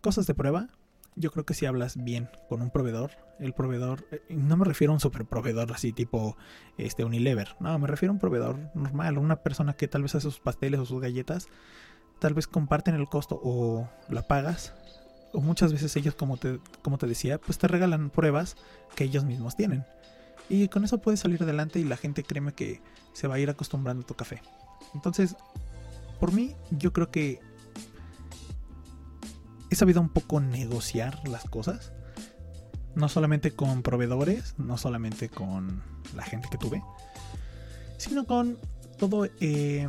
cosas 0.00 0.26
de 0.26 0.34
prueba. 0.34 0.68
Yo 1.18 1.32
creo 1.32 1.44
que 1.44 1.54
si 1.54 1.66
hablas 1.66 2.02
bien 2.02 2.28
con 2.48 2.62
un 2.62 2.70
proveedor, 2.70 3.10
el 3.40 3.52
proveedor, 3.52 4.06
eh, 4.12 4.22
no 4.28 4.56
me 4.56 4.64
refiero 4.64 4.92
a 4.92 4.94
un 4.94 5.00
super 5.00 5.24
proveedor 5.24 5.72
así 5.72 5.92
tipo 5.92 6.36
este 6.76 7.04
Unilever, 7.04 7.56
no, 7.58 7.76
me 7.76 7.88
refiero 7.88 8.12
a 8.12 8.14
un 8.14 8.20
proveedor 8.20 8.70
normal, 8.74 9.18
una 9.18 9.42
persona 9.42 9.72
que 9.72 9.88
tal 9.88 10.02
vez 10.02 10.14
hace 10.14 10.30
sus 10.30 10.38
pasteles 10.38 10.78
o 10.78 10.86
sus 10.86 11.00
galletas, 11.00 11.48
tal 12.18 12.34
vez 12.34 12.46
comparten 12.46 12.94
el 12.94 13.08
costo 13.08 13.40
o 13.42 13.88
la 14.08 14.26
pagas. 14.26 14.72
O 15.32 15.40
muchas 15.40 15.72
veces 15.72 15.94
ellos, 15.96 16.14
como 16.14 16.36
te, 16.36 16.58
como 16.82 16.98
te 16.98 17.06
decía, 17.06 17.38
pues 17.38 17.58
te 17.58 17.68
regalan 17.68 18.10
pruebas 18.10 18.56
que 18.94 19.04
ellos 19.04 19.24
mismos 19.24 19.56
tienen. 19.56 19.84
Y 20.48 20.68
con 20.68 20.84
eso 20.84 20.98
puedes 20.98 21.20
salir 21.20 21.42
adelante 21.42 21.78
y 21.78 21.84
la 21.84 21.96
gente 21.96 22.24
créeme 22.24 22.52
que 22.52 22.80
se 23.12 23.28
va 23.28 23.34
a 23.34 23.38
ir 23.38 23.50
acostumbrando 23.50 24.02
a 24.02 24.06
tu 24.06 24.14
café. 24.14 24.40
Entonces, 24.94 25.36
por 26.18 26.32
mí, 26.32 26.54
yo 26.70 26.92
creo 26.92 27.10
que 27.10 27.40
he 29.70 29.74
sabido 29.74 30.00
un 30.00 30.08
poco 30.08 30.40
negociar 30.40 31.26
las 31.28 31.44
cosas. 31.44 31.92
No 32.94 33.08
solamente 33.08 33.52
con 33.52 33.82
proveedores, 33.82 34.54
no 34.56 34.78
solamente 34.78 35.28
con 35.28 35.82
la 36.16 36.22
gente 36.24 36.48
que 36.50 36.58
tuve, 36.58 36.82
sino 37.96 38.24
con 38.24 38.58
todo 38.98 39.26
eh, 39.40 39.86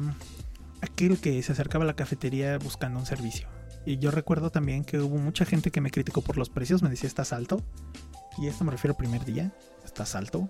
aquel 0.81 1.19
que 1.19 1.41
se 1.43 1.51
acercaba 1.51 1.83
a 1.83 1.87
la 1.87 1.95
cafetería 1.95 2.57
buscando 2.57 2.99
un 2.99 3.05
servicio. 3.05 3.47
Y 3.85 3.97
yo 3.97 4.11
recuerdo 4.11 4.51
también 4.51 4.83
que 4.83 4.99
hubo 4.99 5.17
mucha 5.17 5.45
gente 5.45 5.71
que 5.71 5.81
me 5.81 5.91
criticó 5.91 6.21
por 6.21 6.37
los 6.37 6.49
precios, 6.49 6.83
me 6.83 6.89
decía, 6.89 7.07
estás 7.07 7.33
alto. 7.33 7.61
Y 8.37 8.47
esto 8.47 8.63
me 8.63 8.71
refiero 8.71 8.93
al 8.93 8.97
primer 8.97 9.25
día, 9.25 9.53
estás 9.83 10.15
alto. 10.15 10.49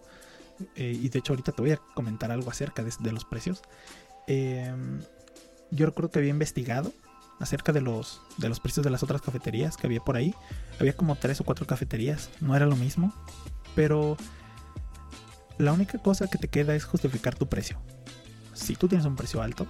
Eh, 0.75 0.98
y 1.01 1.09
de 1.09 1.19
hecho 1.19 1.33
ahorita 1.33 1.53
te 1.53 1.62
voy 1.62 1.71
a 1.71 1.77
comentar 1.77 2.31
algo 2.31 2.50
acerca 2.50 2.83
de, 2.83 3.12
los 3.12 3.25
precios. 3.25 3.62
Em, 4.27 5.01
yo 5.71 5.86
recuerdo 5.86 6.12
que 6.12 6.19
había 6.19 6.31
investigado 6.31 6.91
acerca 7.39 7.71
de 7.71 7.81
los, 7.81 8.21
de 8.38 8.50
los 8.50 8.59
precios 8.59 8.83
de 8.83 8.89
las 8.89 9.03
otras 9.03 9.21
cafeterías 9.21 9.77
que 9.77 9.88
había 9.88 10.01
por 10.01 10.17
ahí. 10.17 10.36
Había 10.79 10.93
como 10.93 11.15
tres 11.15 11.39
o 11.39 11.43
cuatro 11.43 11.65
cafeterías, 11.65 12.29
no 12.41 12.55
era 12.55 12.65
lo 12.65 12.75
mismo. 12.75 13.13
Pero 13.75 14.17
la 15.57 15.71
única 15.71 15.98
cosa 16.00 16.27
que 16.27 16.38
te 16.38 16.48
queda 16.48 16.75
es 16.75 16.83
justificar 16.83 17.36
tu 17.36 17.48
precio. 17.48 17.79
Si 18.53 18.75
tú 18.75 18.88
tienes 18.88 19.05
un 19.05 19.15
precio 19.15 19.41
alto, 19.41 19.67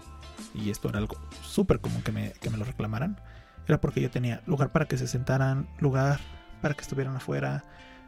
y 0.54 0.70
esto 0.70 0.90
era 0.90 1.00
algo 1.00 1.18
súper 1.42 1.80
común 1.80 2.02
que 2.02 2.12
me, 2.12 2.32
que 2.34 2.50
me 2.50 2.58
lo 2.58 2.66
reclamaran, 2.66 3.20
era 3.68 3.80
porque 3.80 4.02
yo 4.02 4.10
tenía 4.10 4.42
lugar 4.46 4.72
para 4.72 4.88
que 4.88 4.98
se 4.98 5.08
sentaran, 5.08 5.68
lugar 5.80 6.20
para 6.62 6.74
que 6.74 6.82
estuvieran 6.82 7.16
afuera, 7.16 7.64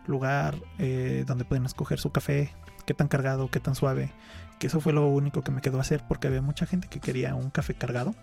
lugar 0.08 0.56
eh, 0.80 1.24
donde 1.28 1.46
pueden 1.46 1.66
escoger 1.66 2.00
su 2.00 2.12
café, 2.12 2.54
qué 2.86 2.94
tan 2.94 3.08
cargado, 3.08 3.50
qué 3.50 3.60
tan 3.60 3.76
suave, 3.76 4.12
que 4.60 4.68
eso 4.68 4.80
fue 4.80 4.94
lo 4.94 5.08
único 5.08 5.44
que 5.44 5.52
me 5.52 5.62
quedó 5.62 5.80
hacer 5.80 6.04
porque 6.08 6.28
había 6.28 6.42
mucha 6.42 6.66
gente 6.66 6.88
que 6.88 7.00
quería 7.00 7.36
un 7.36 7.50
café 7.50 7.74
cargado. 7.74 8.16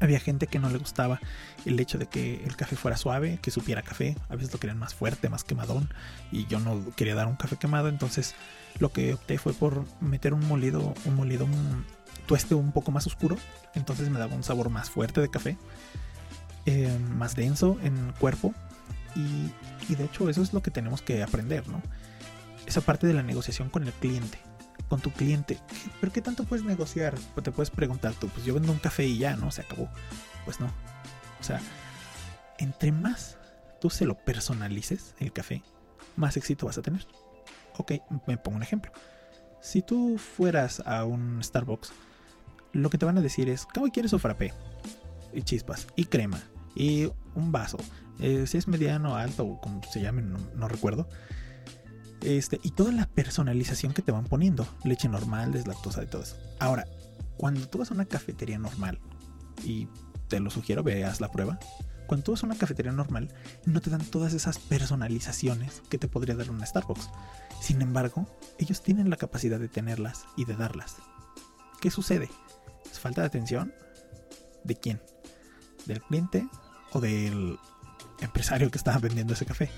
Había 0.00 0.20
gente 0.20 0.46
que 0.46 0.58
no 0.58 0.70
le 0.70 0.78
gustaba 0.78 1.20
el 1.66 1.78
hecho 1.78 1.98
de 1.98 2.06
que 2.06 2.42
el 2.44 2.56
café 2.56 2.76
fuera 2.76 2.96
suave, 2.96 3.38
que 3.42 3.50
supiera 3.50 3.82
café. 3.82 4.16
A 4.28 4.36
veces 4.36 4.52
lo 4.52 4.58
querían 4.58 4.78
más 4.78 4.94
fuerte, 4.94 5.28
más 5.28 5.44
quemadón. 5.44 5.90
Y 6.32 6.46
yo 6.46 6.60
no 6.60 6.82
quería 6.96 7.14
dar 7.14 7.26
un 7.26 7.36
café 7.36 7.56
quemado. 7.56 7.88
Entonces 7.88 8.34
lo 8.78 8.90
que 8.90 9.12
opté 9.14 9.38
fue 9.38 9.52
por 9.52 9.84
meter 10.00 10.32
un 10.32 10.46
molido, 10.48 10.94
un 11.04 11.16
molido, 11.16 11.46
tueste 12.28 12.54
un 12.54 12.72
poco 12.72 12.92
más 12.92 13.06
oscuro, 13.06 13.36
entonces 13.74 14.10
me 14.10 14.18
daba 14.18 14.36
un 14.36 14.44
sabor 14.44 14.68
más 14.68 14.90
fuerte 14.90 15.20
de 15.20 15.30
café, 15.30 15.56
eh, 16.66 16.96
más 17.16 17.34
denso 17.34 17.78
en 17.82 18.12
cuerpo 18.20 18.54
y, 19.16 19.50
y, 19.90 19.96
de 19.96 20.04
hecho 20.04 20.28
eso 20.28 20.42
es 20.42 20.52
lo 20.52 20.62
que 20.62 20.70
tenemos 20.70 21.00
que 21.00 21.22
aprender, 21.22 21.66
¿no? 21.68 21.82
Esa 22.66 22.82
parte 22.82 23.06
de 23.06 23.14
la 23.14 23.22
negociación 23.22 23.70
con 23.70 23.84
el 23.84 23.92
cliente, 23.94 24.38
con 24.88 25.00
tu 25.00 25.10
cliente. 25.10 25.58
¿Pero 26.00 26.12
qué 26.12 26.20
tanto 26.20 26.44
puedes 26.44 26.66
negociar? 26.66 27.14
Te 27.42 27.50
puedes 27.50 27.70
preguntar 27.70 28.12
tú, 28.12 28.28
pues 28.28 28.44
yo 28.44 28.52
vendo 28.52 28.70
un 28.70 28.78
café 28.78 29.06
y 29.06 29.16
ya, 29.16 29.34
¿no? 29.34 29.50
Se 29.50 29.62
acabó. 29.62 29.88
Pues 30.44 30.60
no. 30.60 30.66
O 31.40 31.42
sea, 31.42 31.60
entre 32.58 32.92
más 32.92 33.38
tú 33.80 33.88
se 33.88 34.04
lo 34.04 34.14
personalices, 34.14 35.14
el 35.18 35.32
café, 35.32 35.62
más 36.16 36.36
éxito 36.36 36.66
vas 36.66 36.76
a 36.76 36.82
tener. 36.82 37.06
Ok, 37.78 37.92
me 38.26 38.36
pongo 38.36 38.58
un 38.58 38.62
ejemplo. 38.62 38.92
Si 39.62 39.80
tú 39.80 40.18
fueras 40.18 40.82
a 40.84 41.04
un 41.04 41.42
Starbucks 41.42 41.90
lo 42.72 42.90
que 42.90 42.98
te 42.98 43.06
van 43.06 43.18
a 43.18 43.22
decir 43.22 43.48
es, 43.48 43.66
¿cómo 43.66 43.88
quieres 43.88 44.10
su 44.10 44.18
frappé? 44.18 44.52
Y 45.32 45.42
chispas, 45.42 45.86
y 45.96 46.06
crema, 46.06 46.40
y 46.74 47.10
un 47.34 47.52
vaso. 47.52 47.78
Eh, 48.20 48.46
si 48.46 48.58
es 48.58 48.68
mediano, 48.68 49.16
alto, 49.16 49.44
o 49.44 49.60
como 49.60 49.80
se 49.84 50.00
llame, 50.00 50.22
no, 50.22 50.68
recuerdo. 50.68 51.08
Este, 52.22 52.58
y 52.62 52.70
toda 52.70 52.92
la 52.92 53.06
personalización 53.06 53.92
que 53.92 54.02
te 54.02 54.12
van 54.12 54.24
poniendo. 54.24 54.66
Leche 54.84 55.08
normal, 55.08 55.52
deslactosa, 55.52 56.00
de 56.00 56.06
todo 56.06 56.22
eso. 56.22 56.36
Ahora, 56.58 56.86
cuando 57.36 57.68
tú 57.68 57.78
vas 57.78 57.90
a 57.90 57.94
una 57.94 58.06
cafetería 58.06 58.58
normal, 58.58 58.98
y 59.64 59.88
te 60.28 60.40
lo 60.40 60.50
sugiero, 60.50 60.82
veas 60.82 61.20
la 61.20 61.30
prueba. 61.30 61.58
Cuando 62.06 62.24
tú 62.24 62.32
vas 62.32 62.42
a 62.42 62.46
una 62.46 62.56
cafetería 62.56 62.90
normal, 62.90 63.28
no 63.66 63.80
te 63.80 63.90
dan 63.90 64.04
todas 64.04 64.32
esas 64.32 64.58
personalizaciones 64.58 65.82
que 65.90 65.98
te 65.98 66.08
podría 66.08 66.34
dar 66.34 66.50
una 66.50 66.64
Starbucks. 66.64 67.10
Sin 67.60 67.82
embargo, 67.82 68.26
ellos 68.58 68.82
tienen 68.82 69.10
la 69.10 69.16
capacidad 69.16 69.60
de 69.60 69.68
tenerlas 69.68 70.24
y 70.36 70.44
de 70.44 70.56
darlas. 70.56 70.96
¿Qué 71.80 71.90
sucede? 71.90 72.30
¿Es 72.90 72.98
falta 72.98 73.20
de 73.22 73.26
atención? 73.26 73.72
¿De 74.64 74.76
quién? 74.76 75.00
¿Del 75.86 76.02
cliente 76.02 76.48
o 76.92 77.00
del 77.00 77.58
empresario 78.20 78.70
que 78.70 78.78
estaba 78.78 78.98
vendiendo 78.98 79.34
ese 79.34 79.46
café? 79.46 79.70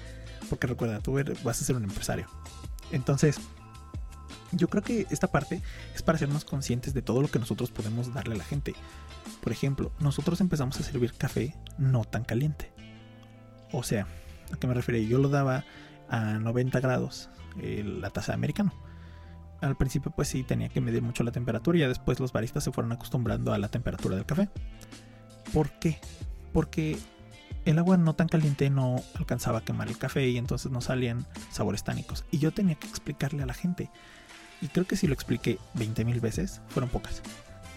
Porque 0.49 0.67
recuerda, 0.67 1.01
tú 1.01 1.19
vas 1.45 1.61
a 1.61 1.65
ser 1.65 1.77
un 1.77 1.85
empresario. 1.85 2.27
Entonces, 2.93 3.39
yo 4.53 4.69
creo 4.69 4.83
que 4.83 5.07
esta 5.11 5.29
parte 5.29 5.63
es 5.95 6.03
para 6.03 6.17
hacernos 6.17 6.45
conscientes 6.45 6.93
de 6.93 7.03
todo 7.03 7.23
lo 7.23 7.31
que 7.31 7.39
nosotros 7.39 7.71
podemos 7.71 8.13
darle 8.13 8.35
a 8.35 8.39
la 8.39 8.45
gente. 8.45 8.75
Por 9.43 9.53
ejemplo, 9.53 9.93
nosotros 10.01 10.41
empezamos 10.41 10.81
a 10.81 10.83
servir 10.83 11.13
café 11.15 11.55
no 11.79 12.05
tan 12.05 12.25
caliente. 12.25 12.73
O 13.71 13.85
sea, 13.85 14.09
¿a 14.53 14.57
qué 14.57 14.67
me 14.67 14.75
refiero? 14.75 15.01
Yo 15.01 15.19
lo 15.19 15.29
daba 15.29 15.65
a 16.09 16.39
90 16.41 16.81
grados, 16.81 17.29
la 17.57 18.11
taza 18.11 18.33
de 18.33 18.37
americano. 18.37 18.73
Al 19.61 19.77
principio 19.77 20.11
pues 20.11 20.29
sí 20.29 20.43
tenía 20.43 20.69
que 20.69 20.81
medir 20.81 21.03
mucho 21.03 21.23
la 21.23 21.33
temperatura 21.33 21.77
y 21.77 21.83
ya 21.83 21.89
después 21.89 22.19
los 22.19 22.33
baristas 22.33 22.65
se 22.65 22.73
fueron 22.73 22.93
acostumbrando 22.93 23.53
a 23.53 23.59
la 23.59 23.69
temperatura 23.69 24.17
del 24.17 24.27
café. 24.27 24.49
¿Por 25.53 25.71
qué? 25.73 25.99
Porque 26.53 26.99
el 27.65 27.79
agua 27.79 27.97
no 27.97 28.15
tan 28.15 28.29
caliente 28.29 28.71
no 28.71 29.03
alcanzaba 29.19 29.59
a 29.59 29.65
quemar 29.65 29.89
el 29.89 29.99
café 29.99 30.29
y 30.29 30.39
entonces 30.39 30.73
no 30.73 30.81
salían 30.81 31.27
sabores 31.51 31.85
tánicos. 31.85 32.25
Y 32.31 32.39
yo 32.39 32.53
tenía 32.53 32.75
que 32.75 32.89
explicarle 32.89 33.43
a 33.43 33.47
la 33.47 33.55
gente. 33.55 33.91
Y 34.63 34.69
creo 34.69 34.87
que 34.87 34.97
si 34.97 35.07
lo 35.07 35.15
expliqué 35.15 35.59
20.000 35.77 36.21
veces, 36.21 36.61
fueron 36.69 36.91
pocas. 36.91 37.23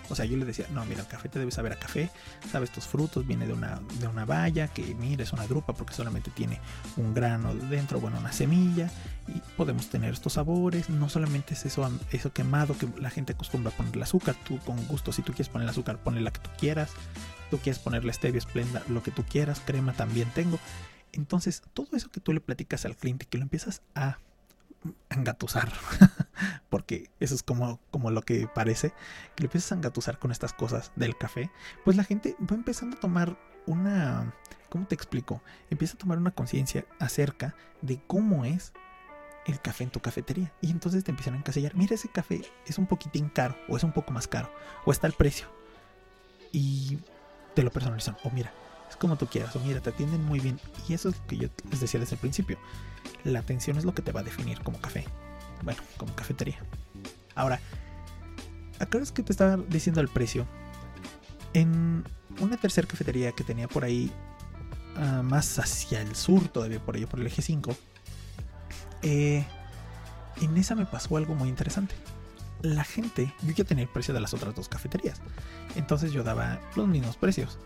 O 0.09 0.15
sea, 0.15 0.25
yo 0.25 0.37
le 0.37 0.45
decía, 0.45 0.67
no, 0.71 0.85
mira, 0.85 1.01
el 1.01 1.07
café 1.07 1.29
te 1.29 1.39
debe 1.39 1.51
saber 1.51 1.73
a 1.73 1.75
café, 1.75 2.09
sabes, 2.51 2.69
estos 2.69 2.87
frutos, 2.87 3.25
viene 3.25 3.47
de 3.47 3.53
una, 3.53 3.79
de 3.99 4.07
una 4.07 4.25
valla, 4.25 4.67
que 4.67 4.95
mira, 4.95 5.23
es 5.23 5.33
una 5.33 5.47
drupa 5.47 5.73
porque 5.73 5.93
solamente 5.93 6.31
tiene 6.31 6.59
un 6.97 7.13
grano 7.13 7.53
dentro, 7.53 7.99
bueno, 7.99 8.17
una 8.19 8.31
semilla, 8.31 8.89
y 9.27 9.39
podemos 9.55 9.87
tener 9.89 10.13
estos 10.13 10.33
sabores, 10.33 10.89
no 10.89 11.09
solamente 11.09 11.53
es 11.53 11.65
eso, 11.65 11.89
eso 12.11 12.33
quemado 12.33 12.77
que 12.77 12.87
la 12.99 13.09
gente 13.09 13.33
acostumbra 13.33 13.71
ponerle 13.71 14.03
azúcar, 14.03 14.35
tú 14.45 14.59
con 14.59 14.85
gusto, 14.87 15.13
si 15.13 15.21
tú 15.21 15.31
quieres 15.31 15.49
poner 15.49 15.69
azúcar, 15.69 15.97
ponle 15.97 16.21
la 16.21 16.31
que 16.31 16.39
tú 16.39 16.49
quieras, 16.57 16.91
tú 17.49 17.57
quieres 17.59 17.79
ponerle 17.79 18.11
stevia, 18.13 18.39
esplenda, 18.39 18.83
lo 18.89 19.03
que 19.03 19.11
tú 19.11 19.23
quieras, 19.23 19.61
crema 19.65 19.93
también 19.93 20.29
tengo. 20.33 20.59
Entonces, 21.11 21.61
todo 21.73 21.95
eso 21.95 22.09
que 22.09 22.19
tú 22.19 22.33
le 22.33 22.41
platicas 22.41 22.85
al 22.85 22.97
cliente, 22.97 23.25
que 23.25 23.37
lo 23.37 23.43
empiezas 23.43 23.81
a 23.95 24.17
engatusar, 25.09 25.71
porque 26.83 27.09
eso 27.21 27.33
es 27.33 27.43
como, 27.43 27.79
como 27.91 28.11
lo 28.11 28.23
que 28.23 28.45
parece, 28.53 28.89
que 29.35 29.43
le 29.43 29.45
empiezas 29.45 29.71
a 29.71 29.75
engatusar 29.75 30.19
con 30.19 30.31
estas 30.31 30.51
cosas 30.51 30.91
del 30.97 31.17
café, 31.17 31.49
pues 31.85 31.95
la 31.95 32.03
gente 32.03 32.35
va 32.39 32.57
empezando 32.57 32.97
a 32.97 32.99
tomar 32.99 33.37
una, 33.65 34.33
¿cómo 34.67 34.85
te 34.85 34.93
explico? 34.93 35.41
Empieza 35.69 35.93
a 35.93 35.97
tomar 35.97 36.17
una 36.17 36.31
conciencia 36.31 36.85
acerca 36.99 37.55
de 37.81 38.01
cómo 38.05 38.43
es 38.43 38.73
el 39.45 39.61
café 39.61 39.85
en 39.85 39.91
tu 39.91 40.01
cafetería. 40.01 40.51
Y 40.59 40.71
entonces 40.71 41.05
te 41.05 41.11
empiezan 41.11 41.35
a 41.35 41.37
encasillar, 41.37 41.73
mira 41.73 41.95
ese 41.95 42.09
café 42.09 42.41
es 42.67 42.77
un 42.77 42.85
poquitín 42.85 43.29
caro, 43.29 43.55
o 43.69 43.77
es 43.77 43.85
un 43.85 43.93
poco 43.93 44.11
más 44.11 44.27
caro, 44.27 44.51
o 44.83 44.91
está 44.91 45.07
el 45.07 45.13
precio. 45.13 45.47
Y 46.51 46.99
te 47.55 47.63
lo 47.63 47.71
personalizan, 47.71 48.17
o 48.25 48.29
mira, 48.29 48.51
es 48.89 48.97
como 48.97 49.15
tú 49.15 49.27
quieras, 49.27 49.55
o 49.55 49.61
mira, 49.61 49.79
te 49.79 49.91
atienden 49.91 50.25
muy 50.25 50.41
bien. 50.41 50.59
Y 50.89 50.95
eso 50.95 51.07
es 51.07 51.17
lo 51.17 51.27
que 51.27 51.37
yo 51.37 51.47
les 51.71 51.79
decía 51.79 52.01
desde 52.01 52.15
el 52.15 52.19
principio. 52.19 52.57
La 53.23 53.39
atención 53.39 53.77
es 53.77 53.85
lo 53.85 53.95
que 53.95 54.01
te 54.01 54.11
va 54.11 54.19
a 54.19 54.23
definir 54.23 54.59
como 54.63 54.81
café. 54.81 55.05
Bueno, 55.63 55.81
como 55.97 56.13
cafetería. 56.15 56.57
Ahora, 57.35 57.59
acá 58.79 58.99
es 58.99 59.11
que 59.11 59.23
te 59.23 59.31
estaba 59.31 59.57
diciendo 59.57 60.01
el 60.01 60.07
precio. 60.07 60.45
En 61.53 62.03
una 62.39 62.57
tercera 62.57 62.87
cafetería 62.87 63.31
que 63.31 63.43
tenía 63.43 63.67
por 63.67 63.83
ahí, 63.83 64.11
ah, 64.97 65.21
más 65.23 65.59
hacia 65.59 66.01
el 66.01 66.15
sur, 66.15 66.47
todavía 66.47 66.79
por 66.79 66.95
ahí, 66.95 67.05
por 67.05 67.19
el 67.19 67.27
eje 67.27 67.41
5, 67.41 67.75
eh, 69.03 69.45
en 70.41 70.57
esa 70.57 70.75
me 70.75 70.85
pasó 70.85 71.17
algo 71.17 71.35
muy 71.35 71.49
interesante. 71.49 71.95
La 72.61 72.83
gente, 72.83 73.33
yo 73.43 73.51
ya 73.51 73.63
tenía 73.63 73.83
el 73.83 73.89
precio 73.89 74.13
de 74.13 74.21
las 74.21 74.33
otras 74.33 74.55
dos 74.55 74.69
cafeterías, 74.69 75.21
entonces 75.75 76.11
yo 76.11 76.23
daba 76.23 76.59
los 76.75 76.87
mismos 76.87 77.17
precios. 77.17 77.59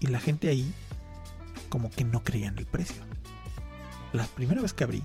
Y 0.00 0.08
la 0.08 0.18
gente 0.18 0.48
ahí, 0.48 0.72
como 1.68 1.90
que 1.90 2.04
no 2.04 2.24
creía 2.24 2.48
en 2.48 2.58
el 2.58 2.66
precio 2.66 3.02
la 4.12 4.24
primera 4.26 4.60
vez 4.60 4.72
que 4.72 4.84
abrí, 4.84 5.02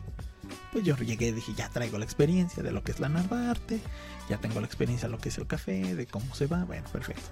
pues 0.76 0.84
yo 0.84 0.98
llegué 0.98 1.28
y 1.28 1.32
dije, 1.32 1.54
ya 1.54 1.70
traigo 1.70 1.98
la 1.98 2.04
experiencia 2.04 2.62
de 2.62 2.74
lo 2.74 2.84
que 2.84 2.92
es 2.92 3.00
la 3.00 3.08
Narvarte, 3.08 3.80
ya 4.28 4.36
tengo 4.40 4.60
la 4.60 4.66
experiencia 4.66 5.08
de 5.08 5.14
lo 5.14 5.20
que 5.20 5.30
es 5.30 5.38
el 5.38 5.48
café, 5.48 5.96
de 5.96 6.06
cómo 6.06 6.36
se 6.36 6.48
va, 6.48 6.66
bueno, 6.66 6.86
perfecto. 6.92 7.30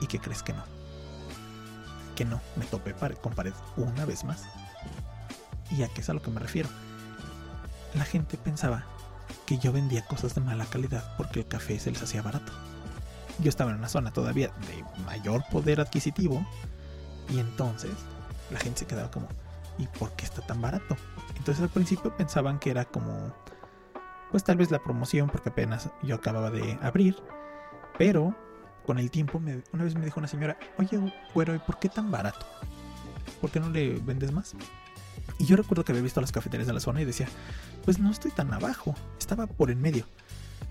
¿Y 0.00 0.06
qué 0.06 0.20
crees 0.20 0.44
que 0.44 0.52
no? 0.52 0.62
Que 2.14 2.24
no, 2.24 2.40
me 2.54 2.64
topé 2.66 2.94
con 3.20 3.34
pared 3.34 3.52
una 3.76 4.04
vez 4.04 4.22
más. 4.22 4.44
¿Y 5.72 5.82
a 5.82 5.88
qué 5.88 6.00
es 6.00 6.10
a 6.10 6.14
lo 6.14 6.22
que 6.22 6.30
me 6.30 6.38
refiero? 6.38 6.68
La 7.94 8.04
gente 8.04 8.36
pensaba 8.36 8.84
que 9.44 9.58
yo 9.58 9.72
vendía 9.72 10.06
cosas 10.06 10.36
de 10.36 10.42
mala 10.42 10.66
calidad 10.66 11.16
porque 11.16 11.40
el 11.40 11.48
café 11.48 11.80
se 11.80 11.90
les 11.90 12.04
hacía 12.04 12.22
barato. 12.22 12.52
Yo 13.40 13.48
estaba 13.48 13.72
en 13.72 13.78
una 13.78 13.88
zona 13.88 14.12
todavía 14.12 14.52
de 14.68 14.84
mayor 15.06 15.42
poder 15.50 15.80
adquisitivo 15.80 16.46
y 17.30 17.40
entonces 17.40 17.90
la 18.52 18.60
gente 18.60 18.78
se 18.78 18.86
quedaba 18.86 19.10
como, 19.10 19.26
¿y 19.76 19.88
por 19.88 20.12
qué 20.12 20.24
está 20.24 20.40
tan 20.42 20.60
barato? 20.62 20.96
Entonces 21.36 21.62
al 21.62 21.70
principio 21.70 22.16
pensaban 22.16 22.58
que 22.58 22.70
era 22.70 22.84
como, 22.84 23.34
pues 24.30 24.44
tal 24.44 24.56
vez 24.56 24.70
la 24.70 24.82
promoción, 24.82 25.28
porque 25.28 25.48
apenas 25.48 25.90
yo 26.02 26.14
acababa 26.14 26.50
de 26.50 26.78
abrir, 26.82 27.16
pero 27.98 28.34
con 28.86 28.98
el 28.98 29.10
tiempo, 29.10 29.38
una 29.38 29.84
vez 29.84 29.94
me 29.94 30.04
dijo 30.04 30.20
una 30.20 30.28
señora, 30.28 30.56
oye, 30.78 30.98
güero, 31.34 31.54
¿y 31.54 31.58
por 31.58 31.78
qué 31.78 31.88
tan 31.88 32.10
barato? 32.10 32.46
¿Por 33.40 33.50
qué 33.50 33.60
no 33.60 33.70
le 33.70 33.98
vendes 34.00 34.32
más? 34.32 34.54
Y 35.38 35.46
yo 35.46 35.56
recuerdo 35.56 35.84
que 35.84 35.92
había 35.92 36.02
visto 36.02 36.20
las 36.20 36.32
cafeterías 36.32 36.66
de 36.66 36.72
la 36.72 36.80
zona 36.80 37.00
y 37.00 37.04
decía, 37.04 37.28
pues 37.84 37.98
no 37.98 38.10
estoy 38.10 38.30
tan 38.30 38.52
abajo, 38.52 38.94
estaba 39.18 39.46
por 39.46 39.70
en 39.70 39.80
medio. 39.80 40.06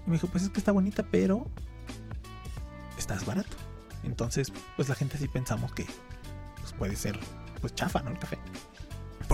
Y 0.06 0.10
me 0.10 0.16
dijo, 0.16 0.28
pues 0.28 0.44
es 0.44 0.50
que 0.50 0.60
está 0.60 0.72
bonita, 0.72 1.06
pero 1.10 1.48
estás 2.98 3.26
barato. 3.26 3.56
Entonces, 4.04 4.52
pues 4.76 4.90
la 4.90 4.96
gente 4.96 5.18
sí 5.18 5.28
pensamos 5.28 5.74
que 5.74 5.86
pues 6.60 6.74
puede 6.74 6.96
ser 6.96 7.20
pues 7.60 7.76
chafa, 7.76 8.02
¿no? 8.02 8.12
El 8.12 8.20
café. 8.20 8.40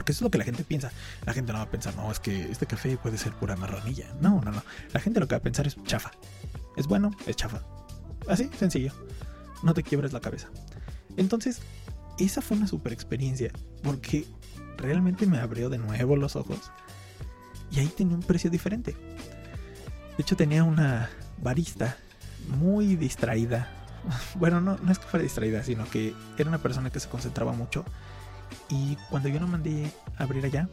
Porque 0.08 0.14
eso 0.14 0.20
es 0.20 0.28
lo 0.28 0.32
que 0.32 0.38
la 0.38 0.46
gente 0.46 0.64
piensa. 0.64 0.90
La 1.26 1.34
gente 1.34 1.52
no 1.52 1.58
va 1.60 1.66
a 1.66 1.70
pensar, 1.70 1.94
no, 1.98 2.10
es 2.10 2.22
que 2.22 2.50
este 2.50 2.66
café 2.66 2.96
puede 2.96 3.18
ser 3.18 3.34
pura 3.34 3.58
marronilla. 3.58 4.08
No, 4.22 4.40
no, 4.40 4.54
no. 4.54 4.64
La 4.94 5.02
gente 5.02 5.20
lo 5.20 5.28
que 5.28 5.36
va 5.36 5.40
a 5.40 5.44
pensar 5.44 5.68
es 5.68 5.76
chafa. 5.84 6.12
Es 6.78 6.88
bueno, 6.88 7.12
es 7.26 7.36
chafa. 7.36 7.62
Así, 8.30 8.50
sencillo. 8.58 8.94
No 9.64 9.74
te 9.74 9.84
quiebres 9.84 10.14
la 10.14 10.22
cabeza. 10.22 10.48
Entonces, 11.18 11.60
esa 12.20 12.42
fue 12.42 12.56
una 12.56 12.68
super 12.68 12.94
experiencia. 12.94 13.52
Porque 13.84 14.26
realmente 14.78 15.26
me 15.26 15.40
abrió 15.40 15.68
de 15.68 15.78
nuevo 15.78 16.16
los 16.16 16.38
ojos. 16.38 16.72
Y 17.70 17.80
ahí 17.80 17.88
tenía 17.88 18.16
un 18.16 18.24
precio 18.24 18.50
diferente. 18.50 18.94
De 18.94 20.24
hecho, 20.24 20.38
tenía 20.38 20.64
una 20.64 21.10
barista 21.44 21.98
muy 22.48 22.96
distraída. 22.96 23.74
Bueno, 24.36 24.62
no, 24.62 24.78
no 24.78 24.90
es 24.90 25.00
que 25.00 25.06
fuera 25.06 25.24
distraída, 25.24 25.64
sino 25.64 25.84
que 25.90 26.14
era 26.38 26.48
una 26.48 26.60
persona 26.60 26.92
que 26.92 27.02
se 27.02 27.10
concentraba 27.10 27.52
mucho 27.52 27.84
y 28.70 28.98
cuando 29.10 29.30
yo 29.30 29.40
no 29.40 29.48
mandé 29.48 29.92
a 30.18 30.24
abrir 30.24 30.46
allá, 30.46 30.68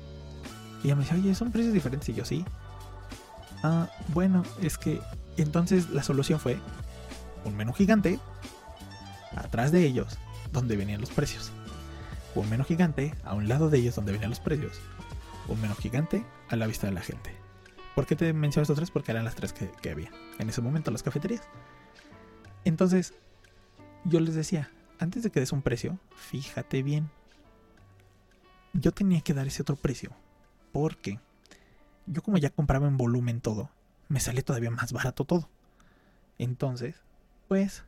ella 0.83 0.97
me 0.97 1.03
decía, 1.03 1.17
oye, 1.17 1.35
son 1.35 1.51
precios 1.51 1.73
diferentes. 1.73 2.09
Y 2.09 2.15
yo, 2.15 2.25
sí. 2.25 2.45
Ah, 3.63 3.89
bueno, 4.09 4.43
es 4.61 4.77
que 4.77 5.01
entonces 5.37 5.91
la 5.91 6.03
solución 6.03 6.39
fue 6.39 6.59
un 7.45 7.57
menú 7.57 7.73
gigante 7.73 8.19
atrás 9.35 9.73
de 9.73 9.85
ellos, 9.85 10.19
donde 10.53 10.77
venían 10.77 11.01
los 11.01 11.11
precios. 11.11 11.51
Un 12.35 12.51
menú 12.51 12.65
gigante 12.65 13.15
a 13.25 13.35
un 13.35 13.49
lado 13.49 13.71
de 13.71 13.79
ellos, 13.79 13.95
donde 13.95 14.13
venían 14.13 14.31
los 14.31 14.41
precios. 14.41 14.79
Un 15.49 15.61
menú 15.61 15.75
gigante 15.75 16.25
a 16.49 16.57
la 16.57 16.67
vista 16.67 16.87
de 16.87 16.93
la 16.93 17.01
gente. 17.01 17.35
¿Por 17.95 18.07
qué 18.07 18.17
te 18.17 18.33
menciono 18.33 18.65
estos 18.65 18.77
tres? 18.77 18.91
Porque 18.91 19.13
eran 19.13 19.25
las 19.25 19.37
tres 19.37 19.53
que, 19.53 19.71
que 19.81 19.91
había 19.91 20.11
en 20.39 20.49
ese 20.49 20.61
momento 20.61 20.91
las 20.91 21.03
cafeterías. 21.03 21.43
Entonces, 22.65 23.15
yo 24.05 24.21
les 24.21 24.35
decía, 24.35 24.71
antes 24.99 25.23
de 25.23 25.31
que 25.31 25.41
des 25.41 25.53
un 25.53 25.63
precio, 25.63 25.99
fíjate 26.17 26.83
bien 26.83 27.09
yo 28.75 28.93
tenía 28.93 29.21
que 29.21 29.35
dar 29.35 29.47
ese 29.47 29.63
otro 29.63 29.77
precio. 29.77 30.11
Porque 30.73 31.21
yo 32.07 32.23
como 32.23 32.39
ya 32.39 32.51
compraba 32.51 32.87
en 32.87 32.97
volumen 32.97 33.41
todo, 33.41 33.71
me 34.09 34.21
sale 34.21 34.43
todavía 34.43 34.71
más 34.71 34.93
barato 34.93 35.25
todo. 35.25 35.49
Entonces, 36.39 36.97
pues 37.49 37.85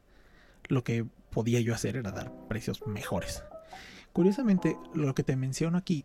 lo 0.69 0.85
que 0.85 1.05
podía 1.31 1.61
yo 1.61 1.75
hacer 1.75 1.97
era 1.97 2.13
dar 2.13 2.33
precios 2.49 2.87
mejores. 2.87 3.45
Curiosamente, 4.13 4.79
lo 4.95 5.15
que 5.15 5.23
te 5.23 5.37
menciono 5.37 5.77
aquí 5.77 6.05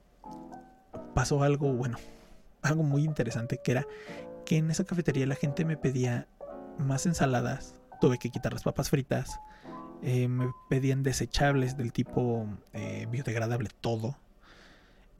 pasó 1.13 1.43
algo 1.43 1.71
bueno, 1.73 1.97
algo 2.61 2.83
muy 2.83 3.03
interesante 3.03 3.59
que 3.63 3.71
era 3.71 3.87
que 4.45 4.57
en 4.57 4.69
esa 4.71 4.83
cafetería 4.83 5.25
la 5.25 5.35
gente 5.35 5.63
me 5.63 5.77
pedía 5.77 6.27
más 6.77 7.05
ensaladas, 7.05 7.75
tuve 8.01 8.17
que 8.17 8.29
quitar 8.29 8.53
las 8.53 8.63
papas 8.63 8.89
fritas, 8.89 9.39
eh, 10.01 10.27
me 10.27 10.51
pedían 10.69 11.03
desechables 11.03 11.77
del 11.77 11.93
tipo 11.93 12.47
eh, 12.73 13.07
biodegradable 13.09 13.69
todo, 13.81 14.17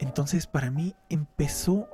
entonces 0.02 0.46
para 0.46 0.70
mí 0.70 0.94
empezó 1.08 1.88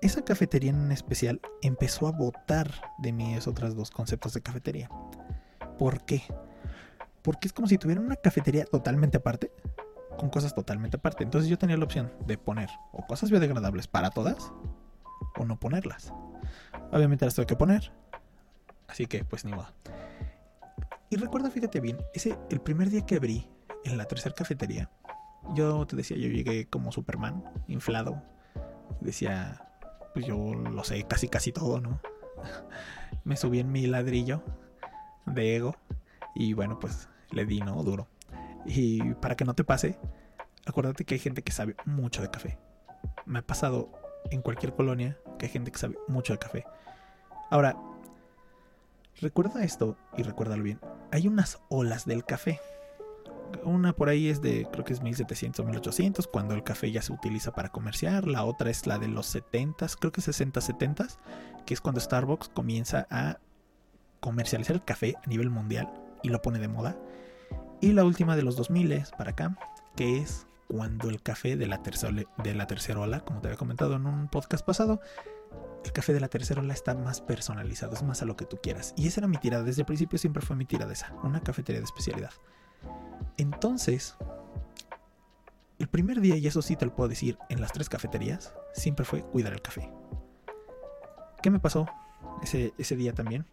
esa 0.00 0.24
cafetería 0.24 0.70
en 0.70 0.90
especial 0.90 1.40
empezó 1.62 2.08
a 2.08 2.10
votar 2.10 2.68
de 2.98 3.12
mí 3.12 3.34
esos 3.34 3.52
otros 3.52 3.76
dos 3.76 3.90
conceptos 3.92 4.34
de 4.34 4.42
cafetería. 4.42 4.90
¿Por 5.78 6.04
qué? 6.04 6.22
Porque 7.22 7.46
es 7.46 7.52
como 7.52 7.68
si 7.68 7.78
tuviera 7.78 8.00
una 8.00 8.16
cafetería 8.16 8.64
totalmente 8.64 9.18
aparte, 9.18 9.52
con 10.18 10.28
cosas 10.28 10.56
totalmente 10.56 10.96
aparte. 10.96 11.22
Entonces 11.22 11.48
yo 11.48 11.56
tenía 11.56 11.76
la 11.76 11.84
opción 11.84 12.12
de 12.26 12.36
poner 12.36 12.68
o 12.90 13.06
cosas 13.06 13.30
biodegradables 13.30 13.86
para 13.86 14.10
todas 14.10 14.52
o 15.36 15.44
no 15.44 15.60
ponerlas. 15.60 16.12
Obviamente 16.90 17.24
las 17.24 17.36
tuve 17.36 17.46
que 17.46 17.56
poner. 17.56 17.92
Así 18.88 19.06
que 19.06 19.24
pues 19.24 19.44
ni 19.44 19.52
modo. 19.52 19.68
Y 21.10 21.16
recuerda, 21.16 21.48
fíjate 21.48 21.78
bien, 21.78 21.98
ese 22.12 22.36
el 22.50 22.60
primer 22.60 22.90
día 22.90 23.06
que 23.06 23.16
abrí 23.16 23.48
en 23.84 23.98
la 23.98 24.06
tercera 24.06 24.34
cafetería, 24.34 24.90
yo 25.54 25.86
te 25.86 25.96
decía, 25.96 26.16
yo 26.16 26.28
llegué 26.28 26.66
como 26.66 26.92
Superman, 26.92 27.44
inflado. 27.68 28.22
Decía, 29.00 29.68
pues 30.14 30.26
yo 30.26 30.36
lo 30.54 30.84
sé 30.84 31.02
casi 31.04 31.28
casi 31.28 31.52
todo, 31.52 31.80
¿no? 31.80 32.00
Me 33.24 33.36
subí 33.36 33.60
en 33.60 33.70
mi 33.70 33.86
ladrillo 33.86 34.42
de 35.26 35.56
ego 35.56 35.76
y 36.34 36.54
bueno, 36.54 36.78
pues 36.78 37.08
le 37.30 37.44
di, 37.46 37.60
¿no? 37.60 37.82
Duro. 37.82 38.08
Y 38.64 39.14
para 39.14 39.36
que 39.36 39.44
no 39.44 39.54
te 39.54 39.64
pase, 39.64 39.98
acuérdate 40.66 41.04
que 41.04 41.14
hay 41.14 41.20
gente 41.20 41.42
que 41.42 41.52
sabe 41.52 41.76
mucho 41.84 42.22
de 42.22 42.30
café. 42.30 42.58
Me 43.26 43.40
ha 43.40 43.46
pasado 43.46 43.90
en 44.30 44.42
cualquier 44.42 44.74
colonia 44.74 45.18
que 45.38 45.46
hay 45.46 45.52
gente 45.52 45.70
que 45.70 45.78
sabe 45.78 45.96
mucho 46.08 46.32
de 46.32 46.38
café. 46.38 46.64
Ahora, 47.50 47.76
recuerda 49.20 49.64
esto 49.64 49.96
y 50.16 50.22
recuérdalo 50.22 50.62
bien. 50.62 50.80
Hay 51.10 51.28
unas 51.28 51.60
olas 51.68 52.06
del 52.06 52.24
café. 52.24 52.60
Una 53.64 53.92
por 53.92 54.08
ahí 54.08 54.28
es 54.28 54.40
de, 54.42 54.66
creo 54.70 54.84
que 54.84 54.92
es 54.92 55.02
1700 55.02 55.60
o 55.60 55.66
1800, 55.66 56.26
cuando 56.26 56.54
el 56.54 56.62
café 56.62 56.90
ya 56.90 57.02
se 57.02 57.12
utiliza 57.12 57.52
para 57.52 57.70
comerciar. 57.70 58.26
La 58.26 58.44
otra 58.44 58.70
es 58.70 58.86
la 58.86 58.98
de 58.98 59.08
los 59.08 59.26
70, 59.26 59.86
creo 59.98 60.12
que 60.12 60.20
60, 60.20 60.60
70, 60.60 61.06
que 61.66 61.74
es 61.74 61.80
cuando 61.80 62.00
Starbucks 62.00 62.48
comienza 62.48 63.06
a 63.10 63.38
comercializar 64.20 64.76
el 64.76 64.84
café 64.84 65.14
a 65.24 65.28
nivel 65.28 65.50
mundial 65.50 65.92
y 66.22 66.28
lo 66.28 66.40
pone 66.42 66.58
de 66.58 66.68
moda. 66.68 66.96
Y 67.80 67.92
la 67.92 68.04
última 68.04 68.36
de 68.36 68.42
los 68.42 68.56
2000 68.56 69.04
para 69.18 69.32
acá, 69.32 69.56
que 69.96 70.18
es 70.18 70.46
cuando 70.68 71.10
el 71.10 71.20
café 71.22 71.56
de 71.56 71.66
la, 71.66 71.82
tercera, 71.82 72.24
de 72.42 72.54
la 72.54 72.66
tercera 72.66 73.00
ola, 73.00 73.20
como 73.20 73.40
te 73.40 73.48
había 73.48 73.58
comentado 73.58 73.96
en 73.96 74.06
un 74.06 74.28
podcast 74.28 74.64
pasado, 74.64 75.00
el 75.84 75.92
café 75.92 76.12
de 76.12 76.20
la 76.20 76.28
tercera 76.28 76.60
ola 76.60 76.72
está 76.72 76.94
más 76.94 77.20
personalizado, 77.20 77.94
es 77.94 78.02
más 78.02 78.22
a 78.22 78.24
lo 78.24 78.36
que 78.36 78.44
tú 78.44 78.58
quieras. 78.62 78.94
Y 78.96 79.08
esa 79.08 79.20
era 79.20 79.28
mi 79.28 79.36
tirada, 79.36 79.64
desde 79.64 79.82
el 79.82 79.86
principio 79.86 80.18
siempre 80.18 80.42
fue 80.42 80.56
mi 80.56 80.64
tirada 80.64 80.92
esa, 80.92 81.12
una 81.24 81.40
cafetería 81.40 81.80
de 81.80 81.84
especialidad. 81.84 82.30
Entonces, 83.36 84.16
el 85.78 85.88
primer 85.88 86.20
día, 86.20 86.36
y 86.36 86.46
eso 86.46 86.62
sí 86.62 86.76
te 86.76 86.86
lo 86.86 86.94
puedo 86.94 87.08
decir, 87.08 87.38
en 87.48 87.60
las 87.60 87.72
tres 87.72 87.88
cafeterías, 87.88 88.54
siempre 88.72 89.04
fue 89.04 89.22
cuidar 89.22 89.52
el 89.52 89.62
café. 89.62 89.90
¿Qué 91.42 91.50
me 91.50 91.58
pasó 91.58 91.86
ese, 92.42 92.72
ese 92.78 92.96
día 92.96 93.12
también? 93.12 93.46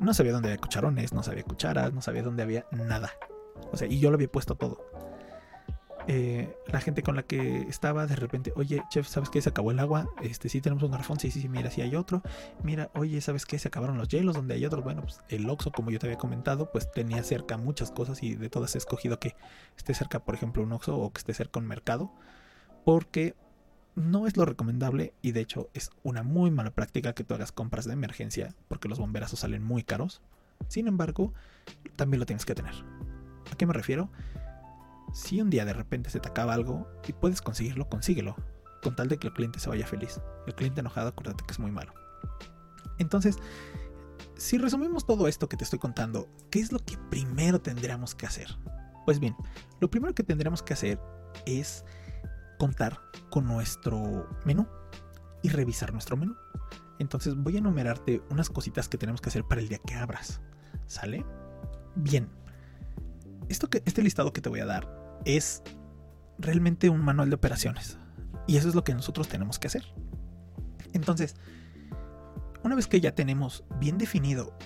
No 0.00 0.14
sabía 0.14 0.32
dónde 0.32 0.48
había 0.48 0.60
cucharones, 0.60 1.12
no 1.12 1.22
sabía 1.22 1.42
cucharas, 1.42 1.92
no 1.92 2.00
sabía 2.00 2.22
dónde 2.22 2.42
había 2.42 2.66
nada. 2.72 3.12
O 3.72 3.76
sea, 3.76 3.88
y 3.88 3.98
yo 4.00 4.10
lo 4.10 4.14
había 4.14 4.30
puesto 4.30 4.54
todo. 4.54 4.78
Eh, 6.12 6.56
la 6.66 6.80
gente 6.80 7.04
con 7.04 7.14
la 7.14 7.22
que 7.22 7.60
estaba 7.68 8.04
de 8.08 8.16
repente, 8.16 8.52
oye, 8.56 8.82
chef, 8.90 9.06
¿sabes 9.06 9.30
qué? 9.30 9.40
Se 9.40 9.50
acabó 9.50 9.70
el 9.70 9.78
agua. 9.78 10.10
Este, 10.22 10.48
sí 10.48 10.60
tenemos 10.60 10.82
un 10.82 10.90
garrafón, 10.90 11.20
sí, 11.20 11.30
sí, 11.30 11.40
sí, 11.40 11.48
mira, 11.48 11.70
sí 11.70 11.82
hay 11.82 11.94
otro. 11.94 12.20
Mira, 12.64 12.90
oye, 12.94 13.20
¿sabes 13.20 13.46
qué? 13.46 13.60
Se 13.60 13.68
acabaron 13.68 13.96
los 13.96 14.08
hielos, 14.08 14.34
donde 14.34 14.54
hay 14.54 14.66
otros. 14.66 14.82
Bueno, 14.82 15.02
pues 15.02 15.20
el 15.28 15.48
Oxxo, 15.48 15.70
como 15.70 15.92
yo 15.92 16.00
te 16.00 16.08
había 16.08 16.18
comentado, 16.18 16.72
pues 16.72 16.90
tenía 16.90 17.22
cerca 17.22 17.56
muchas 17.58 17.92
cosas 17.92 18.24
y 18.24 18.34
de 18.34 18.50
todas 18.50 18.74
he 18.74 18.78
escogido 18.78 19.20
que 19.20 19.36
esté 19.76 19.94
cerca, 19.94 20.18
por 20.18 20.34
ejemplo, 20.34 20.64
un 20.64 20.72
Oxxo 20.72 20.98
o 20.98 21.12
que 21.12 21.18
esté 21.18 21.32
cerca 21.32 21.60
un 21.60 21.68
mercado. 21.68 22.10
Porque 22.84 23.36
no 23.94 24.26
es 24.26 24.36
lo 24.36 24.44
recomendable 24.44 25.14
y 25.22 25.30
de 25.30 25.42
hecho 25.42 25.70
es 25.74 25.90
una 26.02 26.24
muy 26.24 26.50
mala 26.50 26.72
práctica 26.72 27.12
que 27.12 27.22
tú 27.22 27.34
hagas 27.34 27.52
compras 27.52 27.84
de 27.84 27.92
emergencia 27.92 28.56
porque 28.66 28.88
los 28.88 28.98
bomberazos 28.98 29.38
salen 29.38 29.62
muy 29.62 29.84
caros. 29.84 30.22
Sin 30.66 30.88
embargo, 30.88 31.34
también 31.94 32.18
lo 32.18 32.26
tienes 32.26 32.44
que 32.44 32.56
tener. 32.56 32.74
¿A 33.52 33.56
qué 33.56 33.64
me 33.64 33.74
refiero? 33.74 34.10
Si 35.12 35.40
un 35.40 35.50
día 35.50 35.64
de 35.64 35.72
repente 35.72 36.10
se 36.10 36.20
te 36.20 36.28
acaba 36.28 36.54
algo 36.54 36.88
y 37.06 37.12
puedes 37.12 37.42
conseguirlo, 37.42 37.88
consíguelo, 37.88 38.36
con 38.82 38.96
tal 38.96 39.08
de 39.08 39.18
que 39.18 39.28
el 39.28 39.32
cliente 39.32 39.60
se 39.60 39.68
vaya 39.68 39.86
feliz. 39.86 40.20
El 40.46 40.54
cliente 40.54 40.80
enojado, 40.80 41.08
acuérdate 41.08 41.44
que 41.44 41.52
es 41.52 41.58
muy 41.58 41.70
malo. 41.70 41.92
Entonces, 42.98 43.36
si 44.36 44.58
resumimos 44.58 45.06
todo 45.06 45.28
esto 45.28 45.48
que 45.48 45.56
te 45.56 45.64
estoy 45.64 45.78
contando, 45.78 46.28
¿qué 46.50 46.60
es 46.60 46.72
lo 46.72 46.78
que 46.78 46.96
primero 47.10 47.60
tendríamos 47.60 48.14
que 48.14 48.26
hacer? 48.26 48.48
Pues 49.04 49.18
bien, 49.18 49.34
lo 49.80 49.90
primero 49.90 50.14
que 50.14 50.22
tendríamos 50.22 50.62
que 50.62 50.74
hacer 50.74 51.00
es 51.46 51.84
contar 52.58 53.00
con 53.30 53.46
nuestro 53.46 54.28
menú 54.44 54.66
y 55.42 55.48
revisar 55.48 55.92
nuestro 55.92 56.16
menú. 56.16 56.36
Entonces 56.98 57.34
voy 57.34 57.56
a 57.56 57.58
enumerarte 57.58 58.22
unas 58.30 58.50
cositas 58.50 58.88
que 58.88 58.98
tenemos 58.98 59.20
que 59.20 59.30
hacer 59.30 59.44
para 59.44 59.60
el 59.62 59.68
día 59.68 59.78
que 59.78 59.94
abras. 59.94 60.40
¿Sale? 60.86 61.24
Bien. 61.96 62.28
Esto 63.48 63.68
que, 63.68 63.82
este 63.86 64.02
listado 64.02 64.32
que 64.32 64.42
te 64.42 64.50
voy 64.50 64.60
a 64.60 64.66
dar 64.66 64.99
es 65.24 65.62
realmente 66.38 66.88
un 66.88 67.02
manual 67.04 67.28
de 67.30 67.36
operaciones. 67.36 67.98
Y 68.46 68.56
eso 68.56 68.68
es 68.68 68.74
lo 68.74 68.84
que 68.84 68.94
nosotros 68.94 69.28
tenemos 69.28 69.58
que 69.58 69.68
hacer. 69.68 69.84
Entonces, 70.92 71.36
una 72.64 72.74
vez 72.74 72.86
que 72.86 73.00
ya 73.00 73.14
tenemos 73.14 73.64
bien 73.78 73.98
definido 73.98 74.56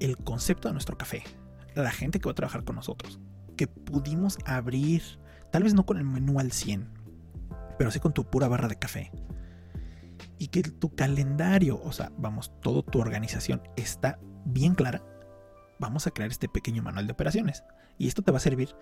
el 0.00 0.16
concepto 0.16 0.68
de 0.68 0.72
nuestro 0.72 0.96
café, 0.96 1.22
la 1.74 1.90
gente 1.90 2.18
que 2.18 2.26
va 2.26 2.32
a 2.32 2.36
trabajar 2.36 2.64
con 2.64 2.76
nosotros, 2.76 3.20
que 3.56 3.66
pudimos 3.66 4.38
abrir, 4.46 5.02
tal 5.50 5.62
vez 5.62 5.74
no 5.74 5.86
con 5.86 5.98
el 5.98 6.04
menú 6.04 6.40
al 6.40 6.52
100, 6.52 6.88
pero 7.78 7.90
sí 7.90 8.00
con 8.00 8.12
tu 8.12 8.24
pura 8.24 8.48
barra 8.48 8.68
de 8.68 8.78
café. 8.78 9.12
Y 10.38 10.48
que 10.48 10.62
tu 10.62 10.94
calendario, 10.94 11.80
o 11.82 11.92
sea, 11.92 12.12
vamos, 12.18 12.52
toda 12.60 12.82
tu 12.82 13.00
organización 13.00 13.62
está 13.76 14.18
bien 14.44 14.74
clara, 14.74 15.02
vamos 15.78 16.06
a 16.06 16.10
crear 16.10 16.30
este 16.30 16.48
pequeño 16.48 16.82
manual 16.82 17.06
de 17.06 17.12
operaciones. 17.12 17.64
Y 17.98 18.08
esto 18.08 18.22
te 18.22 18.32
va 18.32 18.38
a 18.38 18.40
servir 18.40 18.74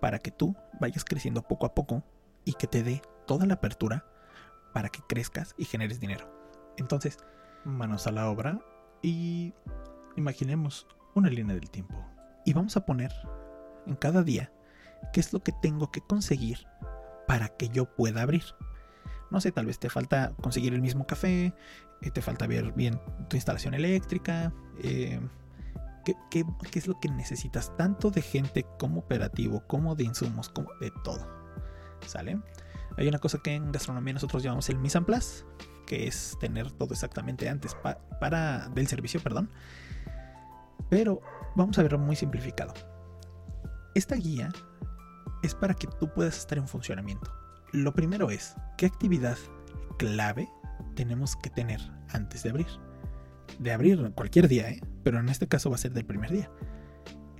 para 0.00 0.18
que 0.18 0.30
tú 0.30 0.54
vayas 0.80 1.04
creciendo 1.04 1.42
poco 1.42 1.66
a 1.66 1.74
poco 1.74 2.02
y 2.44 2.54
que 2.54 2.66
te 2.66 2.82
dé 2.82 3.02
toda 3.26 3.46
la 3.46 3.54
apertura 3.54 4.04
para 4.72 4.88
que 4.88 5.00
crezcas 5.08 5.54
y 5.56 5.64
generes 5.64 6.00
dinero. 6.00 6.30
Entonces, 6.76 7.18
manos 7.64 8.06
a 8.06 8.12
la 8.12 8.28
obra 8.28 8.60
y 9.02 9.54
imaginemos 10.16 10.86
una 11.14 11.30
línea 11.30 11.54
del 11.54 11.70
tiempo. 11.70 12.04
Y 12.44 12.52
vamos 12.52 12.76
a 12.76 12.84
poner 12.84 13.12
en 13.86 13.94
cada 13.94 14.22
día 14.22 14.52
qué 15.12 15.20
es 15.20 15.32
lo 15.32 15.42
que 15.42 15.52
tengo 15.52 15.90
que 15.90 16.00
conseguir 16.00 16.66
para 17.26 17.48
que 17.48 17.68
yo 17.68 17.94
pueda 17.94 18.22
abrir. 18.22 18.44
No 19.30 19.40
sé, 19.40 19.52
tal 19.52 19.66
vez 19.66 19.78
te 19.78 19.88
falta 19.88 20.34
conseguir 20.42 20.74
el 20.74 20.82
mismo 20.82 21.06
café, 21.06 21.54
eh, 22.02 22.10
te 22.10 22.22
falta 22.22 22.46
ver 22.46 22.72
bien 22.72 23.00
tu 23.28 23.36
instalación 23.36 23.74
eléctrica, 23.74 24.52
eh, 24.82 25.20
¿qué, 26.04 26.16
es 26.74 26.86
lo 26.86 26.98
que 27.00 27.08
necesitas 27.08 27.76
tanto 27.76 28.10
de 28.10 28.22
gente 28.22 28.66
como 28.78 29.00
operativo, 29.00 29.66
como 29.66 29.94
de 29.94 30.04
insumos, 30.04 30.48
como 30.48 30.68
de 30.80 30.92
todo. 31.02 31.28
¿Sale? 32.06 32.40
Hay 32.96 33.08
una 33.08 33.18
cosa 33.18 33.38
que 33.38 33.54
en 33.54 33.72
gastronomía 33.72 34.14
nosotros 34.14 34.42
llamamos 34.42 34.68
el 34.68 34.78
mise 34.78 34.98
en 34.98 35.04
place, 35.04 35.44
que 35.86 36.06
es 36.06 36.36
tener 36.40 36.70
todo 36.72 36.92
exactamente 36.92 37.48
antes 37.48 37.76
para 38.20 38.68
del 38.68 38.86
servicio, 38.86 39.20
perdón. 39.20 39.50
Pero 40.90 41.20
vamos 41.56 41.78
a 41.78 41.82
verlo 41.82 41.98
muy 41.98 42.16
simplificado. 42.16 42.72
Esta 43.94 44.16
guía 44.16 44.52
es 45.42 45.54
para 45.54 45.74
que 45.74 45.86
tú 45.86 46.12
puedas 46.12 46.38
estar 46.38 46.58
en 46.58 46.68
funcionamiento. 46.68 47.32
Lo 47.72 47.92
primero 47.94 48.30
es, 48.30 48.54
¿qué 48.76 48.86
actividad 48.86 49.36
clave 49.98 50.48
tenemos 50.94 51.36
que 51.36 51.50
tener 51.50 51.80
antes 52.10 52.42
de 52.42 52.50
abrir? 52.50 52.66
De 53.58 53.72
abrir 53.72 54.12
cualquier 54.14 54.48
día, 54.48 54.68
¿eh? 54.70 54.80
pero 55.02 55.20
en 55.20 55.28
este 55.28 55.46
caso 55.46 55.70
va 55.70 55.76
a 55.76 55.78
ser 55.78 55.92
del 55.92 56.04
primer 56.04 56.30
día. 56.30 56.50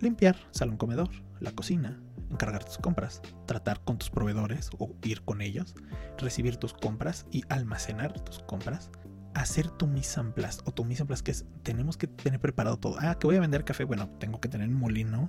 Limpiar 0.01 0.37
salón 0.51 0.77
comedor, 0.77 1.11
la 1.41 1.53
cocina, 1.53 2.01
encargar 2.31 2.65
tus 2.65 2.79
compras, 2.79 3.23
tratar 3.47 3.81
con 3.85 3.99
tus 3.99 4.11
proveedores 4.11 4.71
o 4.79 4.91
ir 5.03 5.23
con 5.23 5.41
ellos, 5.41 5.75
recibir 6.19 6.57
tus 6.57 6.75
compras 6.75 7.27
y 7.31 7.45
almacenar 7.49 8.13
tus 8.21 8.41
compras, 8.41 8.91
hacer 9.35 9.71
tu 9.71 9.87
mise 9.87 10.21
en 10.21 10.33
o 10.65 10.73
tu 10.73 10.85
mise 10.85 11.03
en 11.03 11.09
que 11.09 11.31
es 11.31 11.47
tenemos 11.63 11.97
que 11.97 12.07
tener 12.07 12.41
preparado 12.41 12.79
todo. 12.79 12.97
Ah, 13.01 13.19
que 13.19 13.27
voy 13.27 13.37
a 13.37 13.41
vender 13.41 13.65
café, 13.65 13.85
bueno, 13.85 14.09
tengo 14.19 14.41
que 14.41 14.49
tener 14.49 14.69
un 14.69 14.75
molino 14.75 15.29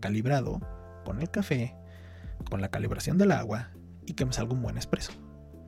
calibrado 0.00 0.60
con 1.04 1.20
el 1.20 1.30
café, 1.30 1.74
con 2.48 2.60
la 2.60 2.70
calibración 2.70 3.18
del 3.18 3.32
agua 3.32 3.70
y 4.06 4.14
que 4.14 4.24
me 4.24 4.32
salga 4.32 4.54
un 4.54 4.62
buen 4.62 4.78
espresso. 4.78 5.12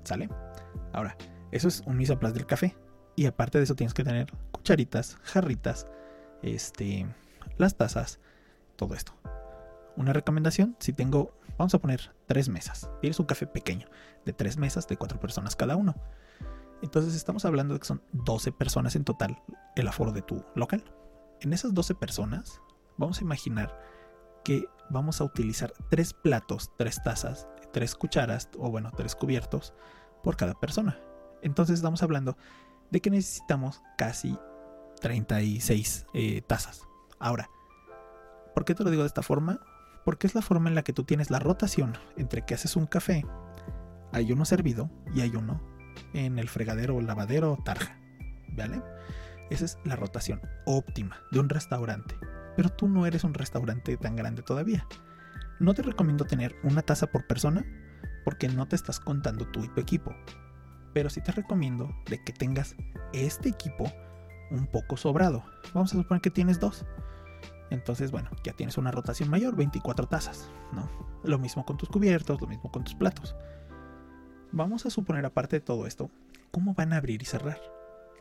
¿Sale? 0.04 0.28
Ahora, 0.92 1.16
eso 1.52 1.68
es 1.68 1.82
un 1.86 1.96
mise 1.96 2.16
del 2.16 2.46
café. 2.46 2.74
Y 3.16 3.26
aparte 3.26 3.58
de 3.58 3.64
eso 3.64 3.74
tienes 3.74 3.94
que 3.94 4.04
tener 4.04 4.32
cucharitas, 4.52 5.18
jarritas, 5.22 5.86
este, 6.42 7.06
las 7.58 7.76
tazas, 7.76 8.20
todo 8.76 8.94
esto. 8.94 9.12
Una 9.96 10.12
recomendación, 10.12 10.76
si 10.78 10.92
tengo, 10.92 11.38
vamos 11.58 11.74
a 11.74 11.78
poner 11.78 12.14
tres 12.26 12.48
mesas. 12.48 12.90
Tienes 13.00 13.20
un 13.20 13.26
café 13.26 13.46
pequeño, 13.46 13.88
de 14.24 14.32
tres 14.32 14.56
mesas, 14.56 14.88
de 14.88 14.96
cuatro 14.96 15.20
personas 15.20 15.56
cada 15.56 15.76
uno. 15.76 15.94
Entonces 16.82 17.14
estamos 17.14 17.44
hablando 17.44 17.74
de 17.74 17.80
que 17.80 17.86
son 17.86 18.02
12 18.12 18.52
personas 18.52 18.96
en 18.96 19.04
total 19.04 19.40
el 19.76 19.86
aforo 19.86 20.12
de 20.12 20.22
tu 20.22 20.44
local. 20.54 20.82
En 21.40 21.52
esas 21.52 21.74
12 21.74 21.94
personas, 21.94 22.60
vamos 22.96 23.18
a 23.18 23.22
imaginar 23.22 23.78
que 24.44 24.64
vamos 24.90 25.20
a 25.20 25.24
utilizar 25.24 25.72
tres 25.90 26.12
platos, 26.12 26.72
tres 26.76 27.02
tazas, 27.02 27.46
tres 27.72 27.94
cucharas 27.94 28.48
o 28.58 28.70
bueno, 28.70 28.90
tres 28.96 29.14
cubiertos 29.14 29.74
por 30.22 30.36
cada 30.36 30.54
persona. 30.54 30.98
Entonces 31.42 31.76
estamos 31.76 32.02
hablando 32.02 32.36
de 32.92 33.00
que 33.00 33.10
necesitamos 33.10 33.82
casi 33.96 34.38
36 35.00 36.06
eh, 36.14 36.42
tazas. 36.42 36.86
Ahora, 37.18 37.48
¿por 38.54 38.64
qué 38.64 38.74
te 38.74 38.84
lo 38.84 38.90
digo 38.90 39.02
de 39.02 39.08
esta 39.08 39.22
forma? 39.22 39.60
Porque 40.04 40.26
es 40.26 40.34
la 40.34 40.42
forma 40.42 40.68
en 40.68 40.74
la 40.74 40.82
que 40.82 40.92
tú 40.92 41.04
tienes 41.04 41.30
la 41.30 41.38
rotación 41.38 41.96
entre 42.16 42.44
que 42.44 42.54
haces 42.54 42.76
un 42.76 42.86
café, 42.86 43.24
hay 44.12 44.30
uno 44.30 44.44
servido 44.44 44.90
y 45.14 45.22
hay 45.22 45.34
uno 45.34 45.60
en 46.12 46.38
el 46.38 46.48
fregadero, 46.48 47.00
lavadero 47.00 47.54
o 47.54 47.56
tarja. 47.64 47.98
¿Vale? 48.54 48.82
Esa 49.50 49.64
es 49.64 49.78
la 49.84 49.96
rotación 49.96 50.42
óptima 50.66 51.16
de 51.30 51.40
un 51.40 51.48
restaurante. 51.48 52.14
Pero 52.56 52.68
tú 52.68 52.88
no 52.88 53.06
eres 53.06 53.24
un 53.24 53.32
restaurante 53.32 53.96
tan 53.96 54.16
grande 54.16 54.42
todavía. 54.42 54.86
No 55.60 55.72
te 55.72 55.82
recomiendo 55.82 56.26
tener 56.26 56.54
una 56.62 56.82
taza 56.82 57.06
por 57.06 57.26
persona 57.26 57.64
porque 58.24 58.48
no 58.48 58.68
te 58.68 58.76
estás 58.76 59.00
contando 59.00 59.46
tú 59.46 59.64
y 59.64 59.68
tu 59.68 59.80
equipo. 59.80 60.14
Pero 60.92 61.10
sí 61.10 61.20
te 61.20 61.32
recomiendo 61.32 61.94
de 62.06 62.22
que 62.22 62.32
tengas 62.32 62.76
este 63.12 63.48
equipo 63.48 63.90
un 64.50 64.66
poco 64.66 64.96
sobrado. 64.96 65.44
Vamos 65.74 65.94
a 65.94 65.96
suponer 65.98 66.20
que 66.20 66.30
tienes 66.30 66.60
dos. 66.60 66.84
Entonces, 67.70 68.10
bueno, 68.10 68.30
ya 68.44 68.52
tienes 68.52 68.76
una 68.76 68.90
rotación 68.90 69.30
mayor, 69.30 69.56
24 69.56 70.06
tazas, 70.06 70.50
¿no? 70.72 70.90
Lo 71.24 71.38
mismo 71.38 71.64
con 71.64 71.78
tus 71.78 71.88
cubiertos, 71.88 72.40
lo 72.40 72.46
mismo 72.46 72.70
con 72.70 72.84
tus 72.84 72.94
platos. 72.94 73.34
Vamos 74.50 74.84
a 74.84 74.90
suponer 74.90 75.24
aparte 75.24 75.56
de 75.56 75.60
todo 75.60 75.86
esto, 75.86 76.10
¿cómo 76.50 76.74
van 76.74 76.92
a 76.92 76.98
abrir 76.98 77.22
y 77.22 77.24
cerrar? 77.24 77.58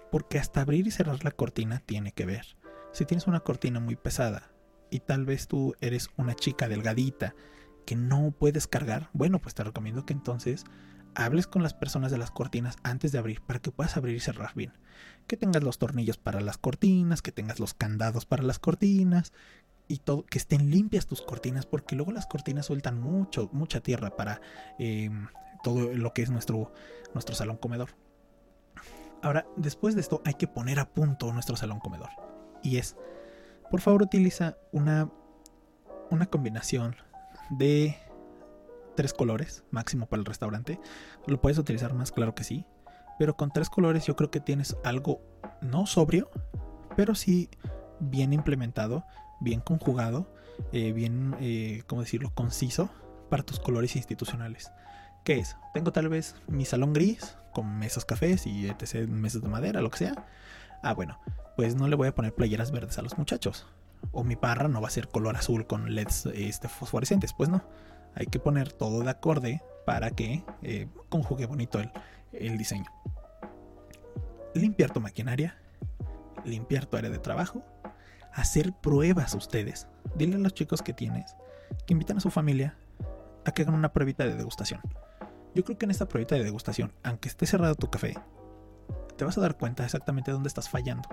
Porque 0.10 0.40
hasta 0.40 0.62
abrir 0.62 0.88
y 0.88 0.92
cerrar 0.92 1.26
la 1.26 1.32
cortina 1.32 1.80
tiene 1.86 2.14
que 2.14 2.26
ver. 2.26 2.46
Si 2.94 3.06
tienes 3.06 3.28
una 3.28 3.42
cortina 3.42 3.82
muy 3.82 3.98
pesada 3.98 4.52
y 4.90 5.00
tal 5.00 5.26
vez 5.26 5.48
tú 5.48 5.76
eres 5.82 6.10
una 6.16 6.34
chica 6.34 6.70
delgadita 6.70 7.36
que 7.86 7.98
no 7.98 8.32
puedes 8.32 8.68
cargar, 8.68 9.10
bueno, 9.12 9.40
pues 9.40 9.54
te 9.54 9.66
recomiendo 9.66 10.06
que 10.06 10.14
entonces 10.14 10.64
hables 11.16 11.48
con 11.48 11.64
las 11.64 11.74
personas 11.74 12.12
de 12.12 12.18
las 12.18 12.32
cortinas 12.32 12.78
antes 12.84 13.12
de 13.12 13.20
abrir 13.20 13.42
para 13.42 13.60
que 13.60 13.72
puedas 13.72 13.98
abrir 13.98 14.16
y 14.16 14.20
cerrar 14.20 14.54
bien. 14.56 14.74
Que 15.28 15.38
tengas 15.38 15.64
los 15.64 15.78
tornillos 15.78 16.18
para 16.18 16.42
las 16.42 16.58
cortinas, 16.58 17.22
que 17.22 17.32
tengas 17.32 17.60
los 17.60 17.74
candados 17.74 18.26
para 18.26 18.44
las 18.44 18.60
cortinas 18.60 19.34
y 19.88 19.98
todo, 19.98 20.26
que 20.26 20.38
estén 20.38 20.70
limpias 20.70 21.06
tus 21.06 21.22
cortinas 21.22 21.66
porque 21.66 21.96
luego 21.96 22.12
las 22.12 22.28
cortinas 22.28 22.66
sueltan 22.66 23.00
mucho, 23.00 23.50
mucha 23.52 23.82
tierra 23.82 24.16
para 24.16 24.42
em, 24.80 25.28
todo 25.64 25.94
lo 25.94 26.14
que 26.14 26.22
es 26.22 26.30
nuestro, 26.30 26.72
nuestro 27.14 27.36
salón 27.36 27.58
comedor. 27.58 27.90
Ahora, 29.22 29.46
después 29.56 29.96
de 29.96 30.02
esto 30.02 30.22
hay 30.26 30.34
que 30.34 30.48
poner 30.48 30.80
a 30.80 30.90
punto 30.90 31.32
nuestro 31.34 31.56
salón 31.56 31.80
comedor. 31.80 32.10
Y 32.64 32.78
es, 32.78 32.96
por 33.70 33.82
favor 33.82 34.02
utiliza 34.02 34.58
una, 34.72 35.10
una 36.10 36.26
combinación 36.26 36.96
de 37.52 37.98
tres 38.96 39.14
colores 39.14 39.64
máximo 39.72 40.08
para 40.08 40.20
el 40.20 40.26
restaurante. 40.26 40.80
Lo 41.28 41.42
puedes 41.42 41.58
utilizar 41.58 41.94
más, 41.94 42.12
claro 42.12 42.36
que 42.36 42.44
sí. 42.44 42.66
Pero 43.20 43.36
con 43.36 43.52
tres 43.52 43.70
colores 43.70 44.06
yo 44.06 44.16
creo 44.16 44.32
que 44.32 44.40
tienes 44.40 44.76
algo 44.84 45.22
no 45.62 45.86
sobrio, 45.86 46.30
pero 46.96 47.16
sí 47.16 47.50
bien 48.00 48.34
implementado, 48.34 49.06
bien 49.40 49.62
conjugado, 49.62 50.34
eh, 50.72 50.92
bien, 50.92 51.36
eh, 51.40 51.84
¿cómo 51.88 52.02
decirlo?, 52.02 52.34
conciso 52.34 52.90
para 53.30 53.44
tus 53.44 53.60
colores 53.60 53.96
institucionales. 53.96 54.72
¿Qué 55.24 55.38
es? 55.38 55.56
Tengo 55.74 55.92
tal 55.92 56.10
vez 56.10 56.36
mi 56.48 56.66
salón 56.66 56.94
gris 56.94 57.38
con 57.54 57.78
mesas 57.78 58.06
cafés 58.06 58.48
y 58.48 58.68
etc, 58.68 59.08
mesas 59.08 59.42
de 59.42 59.50
madera, 59.50 59.82
lo 59.82 59.92
que 59.92 60.00
sea. 60.00 60.26
Ah, 60.82 60.94
bueno, 60.94 61.20
pues 61.56 61.76
no 61.76 61.88
le 61.88 61.96
voy 61.96 62.08
a 62.08 62.16
poner 62.16 62.34
playeras 62.34 62.72
verdes 62.72 62.98
a 62.98 63.04
los 63.04 63.18
muchachos. 63.18 63.68
O 64.12 64.24
mi 64.24 64.36
barra 64.36 64.68
no 64.68 64.82
va 64.82 64.88
a 64.88 64.92
ser 64.92 65.08
color 65.08 65.36
azul 65.36 65.68
con 65.68 65.94
LEDs 65.94 66.26
este, 66.34 66.68
fosforescentes, 66.68 67.34
pues 67.34 67.50
no. 67.50 67.64
Hay 68.16 68.28
que 68.28 68.40
poner 68.40 68.72
todo 68.72 69.02
de 69.02 69.10
acorde 69.10 69.62
para 69.86 70.12
que 70.12 70.44
eh, 70.62 70.88
conjugue 71.10 71.46
bonito 71.46 71.80
el, 72.32 72.58
diseño. 72.58 72.90
Limpiar 74.54 74.92
tu 74.92 75.00
maquinaria, 75.00 75.58
limpiar 76.44 76.86
tu 76.86 76.98
área 76.98 77.10
de 77.10 77.20
trabajo, 77.20 77.64
hacer 78.34 78.74
pruebas 78.74 79.34
ustedes. 79.34 79.88
Dile 80.16 80.36
a 80.36 80.40
los 80.40 80.54
chicos 80.54 80.82
que 80.82 80.94
tienes 80.94 81.36
que 81.86 81.94
invitan 81.94 82.18
a 82.18 82.22
su 82.22 82.30
familia 82.30 82.78
a 83.46 83.52
que 83.52 83.62
hagan 83.62 83.76
una 83.76 83.94
pruebita 83.94 84.26
de 84.26 84.36
degustación. 84.36 84.82
Yo 85.56 85.64
creo 85.64 85.78
que 85.78 85.86
en 85.86 85.92
esta 85.92 86.08
pruebita 86.08 86.36
de 86.36 86.44
degustación, 86.44 86.94
aunque 87.04 87.30
esté 87.30 87.46
cerrado 87.46 87.76
tu 87.76 87.90
café, 87.90 88.18
te 89.18 89.26
vas 89.26 89.38
a 89.38 89.42
dar 89.42 89.58
cuenta 89.58 89.84
exactamente 89.84 90.32
dónde 90.32 90.48
estás 90.48 90.70
fallando 90.70 91.08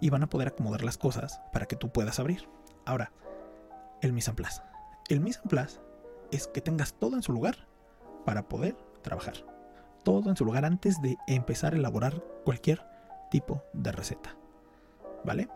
y 0.00 0.10
van 0.10 0.22
a 0.22 0.28
poder 0.28 0.48
acomodar 0.48 0.84
las 0.84 0.98
cosas 0.98 1.40
para 1.52 1.66
que 1.66 1.76
tú 1.76 1.90
puedas 1.90 2.18
abrir. 2.18 2.48
Ahora, 2.84 3.12
el 4.02 4.12
mise 4.12 4.30
en 4.30 4.36
place. 4.36 4.62
El 5.08 5.20
mise 5.20 5.40
en 5.42 5.48
place 5.48 5.78
es 6.30 6.46
que 6.48 6.60
tengas 6.60 6.94
todo 6.94 7.16
en 7.16 7.22
su 7.22 7.32
lugar 7.32 7.68
para 8.24 8.48
poder 8.48 8.76
trabajar. 9.02 9.34
Todo 10.02 10.30
en 10.30 10.36
su 10.36 10.44
lugar 10.44 10.64
antes 10.64 11.00
de 11.00 11.16
empezar 11.26 11.72
a 11.72 11.76
elaborar 11.76 12.22
cualquier 12.44 12.82
tipo 13.30 13.62
de 13.72 13.92
receta. 13.92 14.36
¿Vale? 15.24 15.48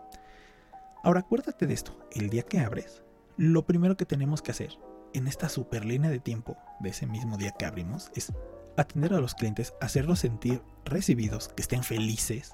Ahora 1.03 1.21
acuérdate 1.21 1.67
de 1.67 1.73
esto. 1.73 1.97
El 2.11 2.29
día 2.29 2.43
que 2.43 2.59
abres, 2.59 3.03
lo 3.37 3.65
primero 3.65 3.95
que 3.95 4.05
tenemos 4.05 4.41
que 4.41 4.51
hacer 4.51 4.77
en 5.13 5.27
esta 5.27 5.49
super 5.49 5.85
línea 5.85 6.09
de 6.09 6.19
tiempo 6.19 6.57
de 6.79 6.89
ese 6.89 7.05
mismo 7.05 7.37
día 7.37 7.51
que 7.51 7.65
abrimos 7.65 8.11
es 8.15 8.33
atender 8.77 9.13
a 9.13 9.19
los 9.19 9.35
clientes, 9.35 9.73
hacerlos 9.81 10.19
sentir 10.19 10.61
recibidos, 10.85 11.49
que 11.49 11.61
estén 11.61 11.83
felices, 11.83 12.53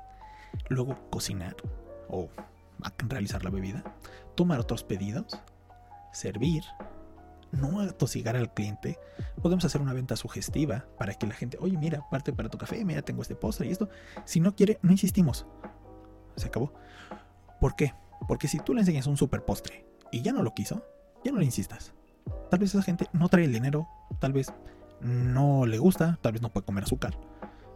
luego 0.70 0.98
cocinar 1.10 1.56
o 2.10 2.30
realizar 3.08 3.44
la 3.44 3.50
bebida, 3.50 3.84
tomar 4.36 4.60
otros 4.60 4.84
pedidos, 4.84 5.40
servir, 6.12 6.64
no 7.56 7.80
atosigar 7.82 8.36
al 8.36 8.54
cliente. 8.54 9.00
Podemos 9.42 9.66
hacer 9.66 9.82
una 9.82 9.94
venta 9.94 10.16
sugestiva 10.16 10.86
para 10.98 11.14
que 11.14 11.28
la 11.28 11.34
gente, 11.34 11.58
oye, 11.60 11.78
mira, 11.78 12.08
parte 12.10 12.34
para 12.34 12.50
tu 12.50 12.58
café, 12.58 12.84
mira, 12.86 13.02
tengo 13.02 13.22
este 13.22 13.36
postre 13.36 13.68
y 13.68 13.72
esto. 13.72 13.90
Si 14.26 14.40
no 14.40 14.56
quiere, 14.56 14.80
no 14.82 14.92
insistimos. 14.92 15.46
Se 16.36 16.48
acabó. 16.48 16.74
¿Por 17.60 17.76
qué? 17.76 17.94
Porque 18.28 18.48
si 18.48 18.60
tú 18.60 18.74
le 18.74 18.82
enseñas 18.82 19.08
un 19.08 19.18
super 19.18 19.44
postre 19.44 19.86
y 20.12 20.22
ya 20.22 20.34
no 20.34 20.44
lo 20.44 20.54
quiso, 20.54 20.86
ya 21.24 21.32
no 21.32 21.40
le 21.40 21.46
insistas. 21.46 21.94
Tal 22.50 22.60
vez 22.60 22.74
esa 22.74 22.84
gente 22.84 23.08
no 23.14 23.30
trae 23.30 23.46
el 23.46 23.54
dinero, 23.54 23.88
tal 24.20 24.34
vez 24.34 24.54
no 25.02 25.66
le 25.66 25.78
gusta, 25.78 26.20
tal 26.22 26.34
vez 26.34 26.42
no 26.42 26.52
puede 26.52 26.66
comer 26.66 26.84
azúcar. 26.84 27.18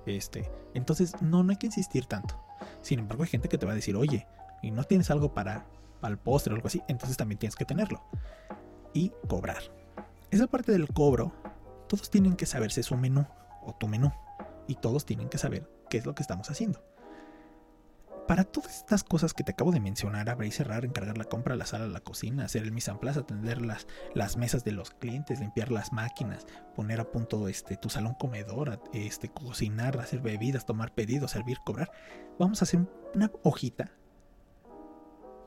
Este, 0.05 0.49
entonces 0.73 1.21
no, 1.21 1.45
hay 1.49 1.57
que 1.57 1.67
insistir 1.67 2.05
tanto. 2.05 2.39
Sin 2.81 2.99
embargo, 2.99 3.23
hay 3.23 3.29
gente 3.29 3.49
que 3.49 3.57
te 3.57 3.65
va 3.65 3.73
a 3.73 3.75
decir, 3.75 3.95
oye, 3.95 4.27
y 4.61 4.71
no 4.71 4.83
tienes 4.83 5.11
algo 5.11 5.33
para, 5.33 5.65
para 6.01 6.11
el 6.11 6.17
postre 6.17 6.53
o 6.53 6.55
algo 6.55 6.67
así, 6.67 6.81
entonces 6.87 7.17
también 7.17 7.39
tienes 7.39 7.55
que 7.55 7.65
tenerlo. 7.65 8.01
Y 8.93 9.11
cobrar. 9.27 9.61
Esa 10.31 10.47
parte 10.47 10.71
del 10.71 10.87
cobro, 10.87 11.33
todos 11.87 12.09
tienen 12.09 12.35
que 12.35 12.45
saberse 12.45 12.83
su 12.83 12.95
menú 12.95 13.25
o 13.63 13.73
tu 13.73 13.87
menú. 13.87 14.11
Y 14.67 14.75
todos 14.75 15.05
tienen 15.05 15.29
que 15.29 15.37
saber 15.37 15.67
qué 15.89 15.97
es 15.97 16.05
lo 16.05 16.13
que 16.15 16.21
estamos 16.21 16.49
haciendo. 16.49 16.83
Para 18.27 18.43
todas 18.43 18.77
estas 18.77 19.03
cosas 19.03 19.33
que 19.33 19.43
te 19.43 19.53
acabo 19.53 19.71
de 19.71 19.79
mencionar, 19.79 20.29
abrir 20.29 20.49
y 20.49 20.51
cerrar, 20.51 20.85
encargar 20.85 21.17
la 21.17 21.23
compra, 21.23 21.55
la 21.55 21.65
sala, 21.65 21.87
la 21.87 21.99
cocina, 21.99 22.45
hacer 22.45 22.61
el 22.61 22.71
mise 22.71 22.91
en 22.91 22.99
place, 22.99 23.17
atender 23.17 23.59
las, 23.59 23.87
las 24.13 24.37
mesas 24.37 24.63
de 24.63 24.71
los 24.71 24.91
clientes, 24.91 25.39
limpiar 25.39 25.71
las 25.71 25.91
máquinas, 25.93 26.45
poner 26.75 26.99
a 26.99 27.09
punto 27.09 27.47
este, 27.47 27.75
tu 27.75 27.89
salón 27.89 28.13
comedor, 28.13 28.79
este, 28.93 29.29
cocinar, 29.29 29.99
hacer 29.99 30.21
bebidas, 30.21 30.67
tomar 30.67 30.93
pedidos, 30.93 31.31
servir, 31.31 31.57
cobrar, 31.65 31.91
vamos 32.37 32.61
a 32.61 32.65
hacer 32.65 32.81
una 33.15 33.31
hojita 33.41 33.91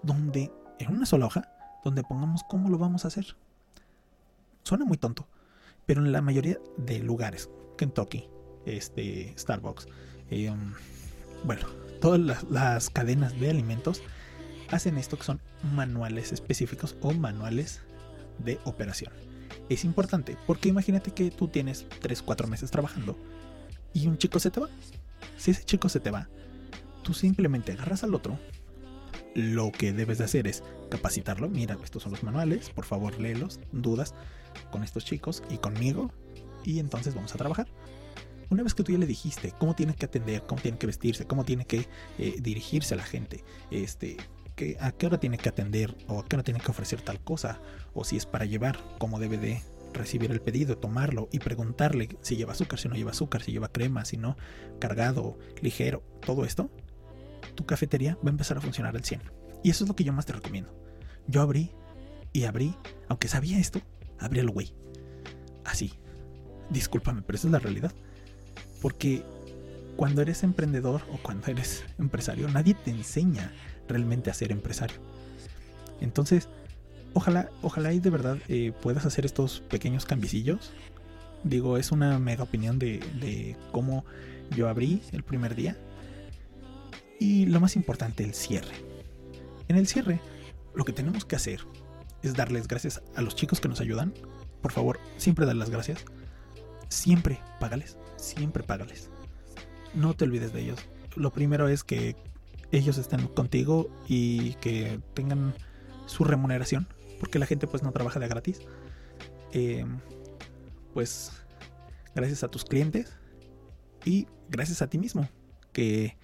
donde, 0.02 0.50
en 0.81 0.92
una 0.92 1.07
sola 1.07 1.26
hoja, 1.26 1.48
donde 1.85 2.03
pongamos 2.03 2.42
cómo 2.49 2.68
lo 2.68 2.79
vamos 2.79 3.05
a 3.05 3.09
hacer. 3.09 3.37
Suena 4.62 4.85
muy 4.85 4.97
tonto, 4.97 5.27
pero 5.87 6.05
en 6.05 6.12
la 6.12 6.23
mayoría 6.23 6.59
de 6.77 7.01
lugares, 7.01 7.51
Kentucky, 7.77 8.29
este, 8.64 9.35
Starbucks, 9.37 9.88
eh, 10.31 10.53
bueno, 11.45 11.66
todas 12.01 12.45
las, 12.51 12.90
cadenas 12.90 13.38
de 13.38 13.51
alimentos 13.51 14.03
hacen 14.71 14.97
esto 14.97 15.16
que 15.16 15.25
son 15.25 15.40
manuales 15.75 16.33
específicos 16.33 16.97
o 17.01 17.12
manuales 17.12 17.81
de 18.38 18.59
operación. 18.64 19.12
Es 19.68 19.85
importante 19.85 20.37
porque 20.47 20.68
imagínate 20.68 21.12
que 21.12 21.31
tú 21.31 21.49
tienes 21.49 21.87
3, 22.01 22.23
4 22.23 22.49
meses 22.49 22.71
trabajando 22.71 23.16
y 23.92 24.07
un 24.07 24.18
chico 24.18 24.38
se 24.38 24.51
te 24.51 24.61
va. 24.61 24.68
Si 25.37 25.51
ese 25.51 25.64
chico 25.64 25.88
se 25.88 26.01
te 26.01 26.11
va, 26.11 26.29
tú 27.03 27.14
simplemente 27.14 27.73
agarras 27.73 28.05
al 28.05 28.14
otro. 28.14 28.38
Lo 29.35 29.73
que 29.73 29.92
debes 29.92 30.18
de 30.18 30.25
hacer 30.25 30.47
es 30.47 30.62
capacitarlo. 30.90 31.49
Mira, 31.49 31.79
estos 31.83 32.03
son 32.03 32.12
los 32.12 32.23
manuales, 32.23 32.71
por 32.71 32.85
favor 32.85 33.18
léelos, 33.18 33.61
dudas 33.73 34.14
con 34.71 34.85
estos 34.85 35.05
chicos 35.05 35.42
y 35.51 35.59
conmigo 35.59 36.12
y 36.64 36.79
entonces 36.79 37.14
vamos 37.14 37.35
a 37.35 37.38
trabajar. 37.38 37.68
Una 38.51 38.62
vez 38.62 38.75
que 38.75 38.83
tú 38.83 38.92
ya 38.92 38.99
le 38.99 39.07
dijiste 39.07 39.55
cómo 39.59 39.75
tiene 39.75 39.95
que 39.95 40.05
atender, 40.05 40.42
cómo 40.47 40.61
tiene 40.61 40.77
que 40.77 40.87
vestirse, 40.87 41.27
cómo 41.27 41.45
tiene 41.45 41.64
que 41.64 41.87
eh, 42.18 42.37
dirigirse 42.40 42.95
a 42.95 42.99
la 42.99 43.05
gente, 43.05 43.45
este, 43.71 44.18
que, 44.57 44.77
a 44.79 44.92
qué 44.92 45.07
hora 45.07 45.18
tiene 45.18 45.38
que 45.38 45.49
atender 45.49 45.97
o 46.07 46.21
a 46.21 46.27
qué 46.27 46.37
hora 46.37 46.42
tiene 46.42 46.61
que 46.61 46.71
ofrecer 46.71 47.01
tal 47.01 47.18
cosa, 47.21 47.61
o 47.95 48.05
si 48.05 48.18
es 48.18 48.27
para 48.27 48.45
llevar, 48.45 48.79
cómo 48.99 49.18
debe 49.18 49.38
de 49.38 49.62
recibir 49.95 50.31
el 50.31 50.40
pedido, 50.40 50.77
tomarlo 50.77 51.29
y 51.33 51.38
preguntarle 51.38 52.11
si 52.21 52.37
lleva 52.37 52.53
azúcar, 52.53 52.79
si 52.79 52.88
no 52.88 52.95
lleva 52.95 53.12
azúcar, 53.12 53.42
si 53.42 53.53
lleva 53.53 53.68
crema, 53.68 54.05
si 54.05 54.18
no, 54.18 54.37
cargado, 54.79 55.38
ligero, 55.62 56.03
todo 56.21 56.45
esto, 56.45 56.71
tu 57.55 57.66
cafetería 57.66 58.16
va 58.24 58.28
a 58.28 58.31
empezar 58.31 58.57
a 58.57 58.61
funcionar 58.61 58.96
al 58.96 59.05
100. 59.05 59.22
Y 59.62 59.70
eso 59.70 59.85
es 59.85 59.88
lo 59.88 59.96
que 59.96 60.05
yo 60.05 60.12
más 60.12 60.26
te 60.26 60.33
recomiendo. 60.33 60.74
Yo 61.26 61.42
abrí 61.42 61.70
y 62.33 62.44
abrí, 62.44 62.74
aunque 63.09 63.28
sabía 63.28 63.59
esto, 63.59 63.81
abrí 64.18 64.40
el 64.40 64.50
güey. 64.50 64.74
Así. 65.64 65.94
Discúlpame, 66.70 67.22
pero 67.22 67.37
esa 67.37 67.48
es 67.48 67.52
la 67.52 67.59
realidad. 67.59 67.92
Porque 68.81 69.22
cuando 69.96 70.22
eres 70.22 70.42
emprendedor 70.42 71.02
o 71.12 71.18
cuando 71.18 71.46
eres 71.48 71.85
empresario, 71.98 72.48
nadie 72.48 72.74
te 72.74 72.90
enseña 72.90 73.52
realmente 73.88 74.31
a 74.31 74.35
ser 74.35 74.50
empresario. 74.50 74.96
Entonces, 76.00 76.48
ojalá, 77.12 77.50
ojalá 77.62 77.92
y 77.92 78.00
de 78.00 78.11
verdad 78.11 78.38
eh, 78.48 78.72
puedas 78.83 79.07
hacer 79.07 79.26
estos 79.26 79.61
pequeños 79.61 80.07
cambicillos. 80.07 80.72
Digo, 81.44 81.76
es 81.76 81.92
una 81.92 82.18
mega 82.18 82.44
opinión 82.44 82.78
de 82.78 83.57
cómo 83.72 84.05
yo 84.57 84.68
abrí 84.68 85.02
el 85.12 85.22
primer 85.22 85.55
día. 85.55 85.76
Y 87.22 87.46
lo 87.46 87.61
más 87.61 87.76
importante, 87.76 88.24
el 88.24 88.35
cierre. 88.35 88.74
En 89.68 89.76
el 89.76 89.87
cierre, 89.87 90.18
lo 90.74 90.85
que 90.85 90.92
tenemos 90.92 91.24
que 91.24 91.37
hacer 91.37 91.61
es 92.20 92.35
darles 92.35 92.66
gracias 92.66 93.00
a 93.14 93.22
los 93.22 93.37
chicos 93.37 93.61
que 93.61 93.68
nos 93.68 93.80
ayudan. 93.80 94.12
Por 94.61 94.72
favor, 94.72 94.98
siempre 95.18 95.46
dar 95.46 95.54
las 95.54 95.70
gracias. 95.70 96.04
Siempre 96.88 97.38
págales, 97.61 97.96
siempre 98.16 98.64
págales. 98.64 99.08
No 99.94 100.14
te 100.14 100.24
olvides 100.24 100.52
de 100.52 100.62
ellos. 100.62 100.80
Lo 101.14 101.32
primero 101.32 101.68
es 101.68 101.85
que 101.85 102.16
ellos 102.72 102.98
estén 102.98 103.28
contigo 103.28 103.88
y 104.08 104.54
que 104.54 105.00
tengan 105.14 105.54
su 106.06 106.24
remuneración, 106.24 106.88
porque 107.20 107.38
la 107.38 107.46
gente 107.46 107.68
pues 107.68 107.85
no 107.85 107.92
trabaja 107.92 108.18
de 108.18 108.26
gratis. 108.26 108.62
Eh, 109.52 109.87
pues 110.92 111.30
gracias 112.16 112.42
a 112.42 112.48
tus 112.48 112.64
clientes 112.64 113.16
y 114.04 114.26
gracias 114.48 114.82
a 114.82 114.88
ti 114.88 114.98
mismo, 114.98 115.28
que 115.72 116.16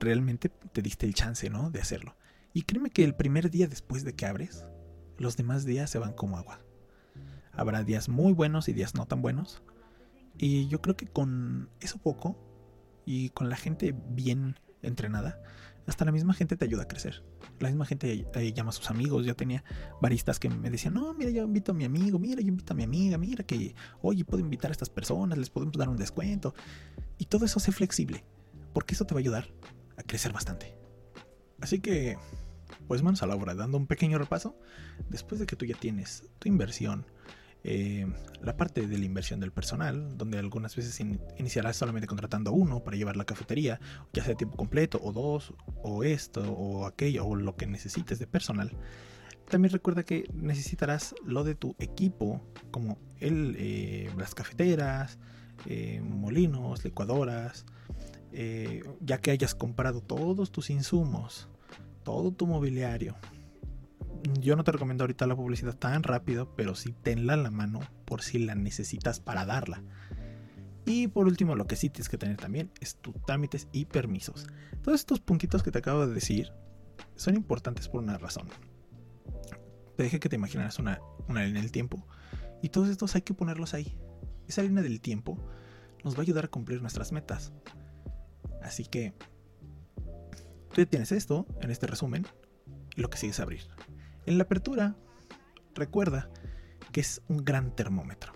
realmente 0.00 0.48
te 0.48 0.82
diste 0.82 1.06
el 1.06 1.14
chance, 1.14 1.48
¿no? 1.50 1.70
De 1.70 1.80
hacerlo. 1.80 2.16
Y 2.52 2.62
créeme 2.62 2.90
que 2.90 3.04
el 3.04 3.14
primer 3.14 3.50
día 3.50 3.68
después 3.68 4.02
de 4.02 4.14
que 4.14 4.26
abres, 4.26 4.64
los 5.18 5.36
demás 5.36 5.64
días 5.64 5.90
se 5.90 5.98
van 5.98 6.14
como 6.14 6.38
agua. 6.38 6.58
Habrá 7.52 7.84
días 7.84 8.08
muy 8.08 8.32
buenos 8.32 8.68
y 8.68 8.72
días 8.72 8.94
no 8.94 9.06
tan 9.06 9.22
buenos. 9.22 9.62
Y 10.38 10.66
yo 10.68 10.80
creo 10.80 10.96
que 10.96 11.06
con 11.06 11.68
eso 11.80 11.98
poco 11.98 12.38
y 13.04 13.28
con 13.30 13.50
la 13.50 13.56
gente 13.56 13.94
bien 14.08 14.58
entrenada, 14.82 15.42
hasta 15.86 16.04
la 16.04 16.12
misma 16.12 16.32
gente 16.32 16.56
te 16.56 16.64
ayuda 16.64 16.84
a 16.84 16.88
crecer. 16.88 17.22
La 17.58 17.68
misma 17.68 17.84
gente 17.84 18.26
llama 18.54 18.70
a 18.70 18.72
sus 18.72 18.90
amigos. 18.90 19.26
Yo 19.26 19.36
tenía 19.36 19.62
baristas 20.00 20.38
que 20.38 20.48
me 20.48 20.70
decían, 20.70 20.94
no, 20.94 21.12
mira, 21.12 21.30
yo 21.30 21.44
invito 21.44 21.72
a 21.72 21.74
mi 21.74 21.84
amigo, 21.84 22.18
mira, 22.18 22.40
yo 22.40 22.48
invito 22.48 22.72
a 22.72 22.76
mi 22.76 22.84
amiga, 22.84 23.18
mira 23.18 23.44
que, 23.44 23.74
oye, 24.00 24.24
puedo 24.24 24.42
invitar 24.42 24.70
a 24.70 24.72
estas 24.72 24.88
personas, 24.88 25.36
les 25.36 25.50
podemos 25.50 25.76
dar 25.76 25.88
un 25.88 25.96
descuento. 25.98 26.54
Y 27.18 27.26
todo 27.26 27.44
eso 27.44 27.60
sé 27.60 27.72
flexible, 27.72 28.24
porque 28.72 28.94
eso 28.94 29.04
te 29.04 29.14
va 29.14 29.18
a 29.18 29.20
ayudar 29.20 29.48
crecer 30.02 30.32
bastante. 30.32 30.76
Así 31.60 31.80
que, 31.80 32.16
pues 32.88 33.02
manos 33.02 33.22
a 33.22 33.26
la 33.26 33.34
obra, 33.34 33.54
dando 33.54 33.78
un 33.78 33.86
pequeño 33.86 34.18
repaso, 34.18 34.58
después 35.08 35.38
de 35.40 35.46
que 35.46 35.56
tú 35.56 35.66
ya 35.66 35.76
tienes 35.76 36.24
tu 36.38 36.48
inversión, 36.48 37.06
eh, 37.62 38.06
la 38.40 38.56
parte 38.56 38.86
de 38.86 38.98
la 38.98 39.04
inversión 39.04 39.38
del 39.38 39.52
personal, 39.52 40.16
donde 40.16 40.38
algunas 40.38 40.74
veces 40.74 40.98
iniciarás 41.38 41.76
solamente 41.76 42.06
contratando 42.06 42.50
a 42.50 42.54
uno 42.54 42.82
para 42.82 42.96
llevar 42.96 43.16
la 43.16 43.24
cafetería, 43.24 43.80
ya 44.12 44.24
sea 44.24 44.34
tiempo 44.34 44.56
completo, 44.56 44.98
o 45.02 45.12
dos, 45.12 45.52
o 45.82 46.02
esto, 46.02 46.40
o 46.52 46.86
aquello, 46.86 47.26
o 47.26 47.36
lo 47.36 47.56
que 47.56 47.66
necesites 47.66 48.18
de 48.18 48.26
personal. 48.26 48.72
También 49.50 49.72
recuerda 49.72 50.04
que 50.04 50.30
necesitarás 50.32 51.14
lo 51.24 51.44
de 51.44 51.54
tu 51.54 51.74
equipo, 51.78 52.40
como 52.70 52.98
el, 53.18 53.56
eh, 53.58 54.10
las 54.16 54.34
cafeteras, 54.34 55.18
eh, 55.66 56.00
molinos, 56.02 56.84
licuadoras, 56.84 57.66
ya 58.32 59.18
que 59.18 59.30
hayas 59.30 59.54
comprado 59.54 60.00
todos 60.00 60.52
tus 60.52 60.70
insumos, 60.70 61.48
todo 62.04 62.32
tu 62.32 62.46
mobiliario, 62.46 63.16
yo 64.40 64.56
no 64.56 64.64
te 64.64 64.72
recomiendo 64.72 65.04
ahorita 65.04 65.26
la 65.26 65.36
publicidad 65.36 65.76
tan 65.76 66.02
rápido, 66.02 66.54
pero 66.56 66.74
sí 66.74 66.94
tenla 67.02 67.34
en 67.34 67.42
la 67.42 67.50
mano 67.50 67.80
por 68.04 68.22
si 68.22 68.38
la 68.38 68.54
necesitas 68.54 69.20
para 69.20 69.46
darla. 69.46 69.82
Y 70.84 71.08
por 71.08 71.26
último, 71.26 71.54
lo 71.54 71.66
que 71.66 71.76
sí 71.76 71.88
tienes 71.88 72.08
que 72.08 72.18
tener 72.18 72.36
también 72.36 72.70
es 72.80 72.96
tus 72.96 73.14
trámites 73.22 73.68
y 73.72 73.84
permisos. 73.84 74.46
Todos 74.82 75.00
estos 75.00 75.20
puntitos 75.20 75.62
que 75.62 75.70
te 75.70 75.78
acabo 75.78 76.06
de 76.06 76.14
decir 76.14 76.52
son 77.16 77.36
importantes 77.36 77.88
por 77.88 78.02
una 78.02 78.18
razón. 78.18 78.48
Te 79.96 80.02
dije 80.02 80.20
que 80.20 80.28
te 80.28 80.36
imaginaras 80.36 80.78
una, 80.78 81.00
una 81.28 81.44
línea 81.44 81.62
del 81.62 81.72
tiempo. 81.72 82.06
Y 82.62 82.70
todos 82.70 82.88
estos 82.88 83.14
hay 83.14 83.22
que 83.22 83.34
ponerlos 83.34 83.74
ahí. 83.74 83.98
Esa 84.48 84.62
línea 84.62 84.82
del 84.82 85.00
tiempo 85.00 85.38
nos 86.02 86.14
va 86.14 86.18
a 86.18 86.22
ayudar 86.22 86.46
a 86.46 86.48
cumplir 86.48 86.80
nuestras 86.80 87.12
metas. 87.12 87.52
Así 88.62 88.84
que 88.84 89.14
tú 90.74 90.84
tienes 90.86 91.12
esto 91.12 91.46
en 91.60 91.70
este 91.70 91.86
resumen 91.86 92.26
y 92.96 93.00
lo 93.00 93.10
que 93.10 93.18
sigue 93.18 93.32
es 93.32 93.40
abrir. 93.40 93.62
En 94.26 94.38
la 94.38 94.44
apertura, 94.44 94.96
recuerda 95.74 96.30
que 96.92 97.00
es 97.00 97.22
un 97.28 97.44
gran 97.44 97.74
termómetro. 97.74 98.32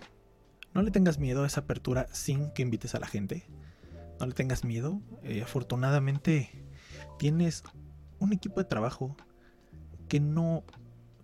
No 0.73 0.81
le 0.81 0.91
tengas 0.91 1.19
miedo 1.19 1.43
a 1.43 1.47
esa 1.47 1.61
apertura 1.61 2.07
sin 2.11 2.51
que 2.51 2.61
invites 2.61 2.95
a 2.95 2.99
la 2.99 3.07
gente. 3.07 3.47
No 4.19 4.25
le 4.25 4.33
tengas 4.33 4.63
miedo. 4.63 5.01
Eh, 5.23 5.41
afortunadamente 5.41 6.65
tienes 7.17 7.63
un 8.19 8.33
equipo 8.33 8.59
de 8.59 8.65
trabajo 8.65 9.15
que 10.09 10.19
no, 10.19 10.63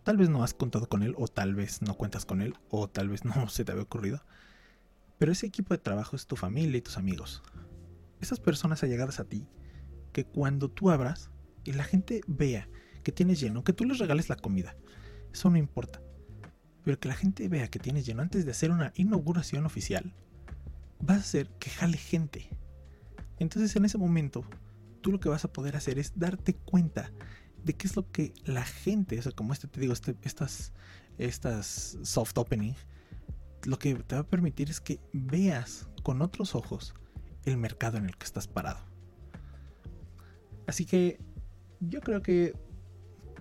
tal 0.04 0.18
vez 0.18 0.30
no 0.30 0.44
has 0.44 0.54
contado 0.54 0.88
con 0.88 1.04
él 1.04 1.16
o 1.18 1.28
tal 1.28 1.56
vez 1.56 1.82
no 1.82 1.96
cuentas 1.96 2.26
con 2.26 2.42
él 2.42 2.56
o 2.70 2.90
tal 2.90 3.10
vez 3.10 3.26
no 3.26 3.50
se 3.50 3.66
te 3.66 3.72
había 3.72 3.84
ocurrido. 3.84 4.24
Pero 5.18 5.32
ese 5.32 5.48
equipo 5.48 5.74
de 5.74 5.78
trabajo 5.78 6.16
es 6.16 6.26
tu 6.26 6.36
familia 6.36 6.78
y 6.78 6.82
tus 6.82 6.98
amigos. 6.98 7.44
Esas 8.22 8.40
personas 8.40 8.84
allegadas 8.84 9.20
a 9.20 9.26
ti 9.26 9.48
que 10.14 10.26
cuando 10.26 10.70
tú 10.70 10.92
abras 10.92 11.32
y 11.64 11.74
la 11.74 11.84
gente 11.84 12.22
vea 12.28 12.70
que 13.04 13.12
tienes 13.12 13.40
lleno, 13.40 13.64
que 13.64 13.74
tú 13.74 13.86
les 13.86 13.98
regales 13.98 14.30
la 14.30 14.36
comida. 14.36 14.76
Eso 15.34 15.50
no 15.50 15.58
importa. 15.58 16.02
Pero 16.84 17.00
que 17.00 17.08
la 17.08 17.16
gente 17.16 17.48
vea 17.48 17.68
que 17.68 17.80
tienes 17.80 18.06
lleno 18.06 18.22
antes 18.22 18.46
de 18.46 18.52
hacer 18.52 18.72
una 18.72 18.92
inauguración 18.96 19.66
oficial, 19.66 20.14
va 21.08 21.16
a 21.16 21.18
hacer 21.18 21.50
que 21.60 21.70
jale 21.70 21.98
gente. 21.98 22.50
Entonces 23.40 23.76
en 23.76 23.86
ese 23.86 23.98
momento, 23.98 24.46
tú 25.02 25.12
lo 25.12 25.20
que 25.20 25.30
vas 25.30 25.46
a 25.46 25.52
poder 25.52 25.76
hacer 25.76 25.98
es 25.98 26.14
darte 26.16 26.54
cuenta 26.54 27.12
de 27.64 27.74
qué 27.74 27.88
es 27.88 27.96
lo 27.96 28.12
que 28.12 28.34
la 28.46 28.64
gente, 28.64 29.20
o 29.20 29.22
sea, 29.22 29.32
como 29.32 29.54
este 29.54 29.68
te 29.68 29.80
digo, 29.80 29.94
este, 29.94 30.16
estas, 30.24 30.74
estas 31.18 31.98
soft 32.04 32.38
opening, 32.38 32.74
lo 33.64 33.78
que 33.78 33.96
te 33.96 34.16
va 34.16 34.22
a 34.22 34.28
permitir 34.28 34.70
es 34.70 34.82
que 34.82 35.00
veas 35.14 35.88
con 36.04 36.22
otros 36.22 36.56
ojos 36.56 36.96
el 37.45 37.58
mercado 37.58 37.97
en 37.97 38.06
el 38.06 38.15
que 38.17 38.25
estás 38.25 38.47
parado. 38.47 38.80
Así 40.67 40.86
que 40.86 41.19
yo 41.80 42.01
creo 42.01 42.21
que 42.21 42.54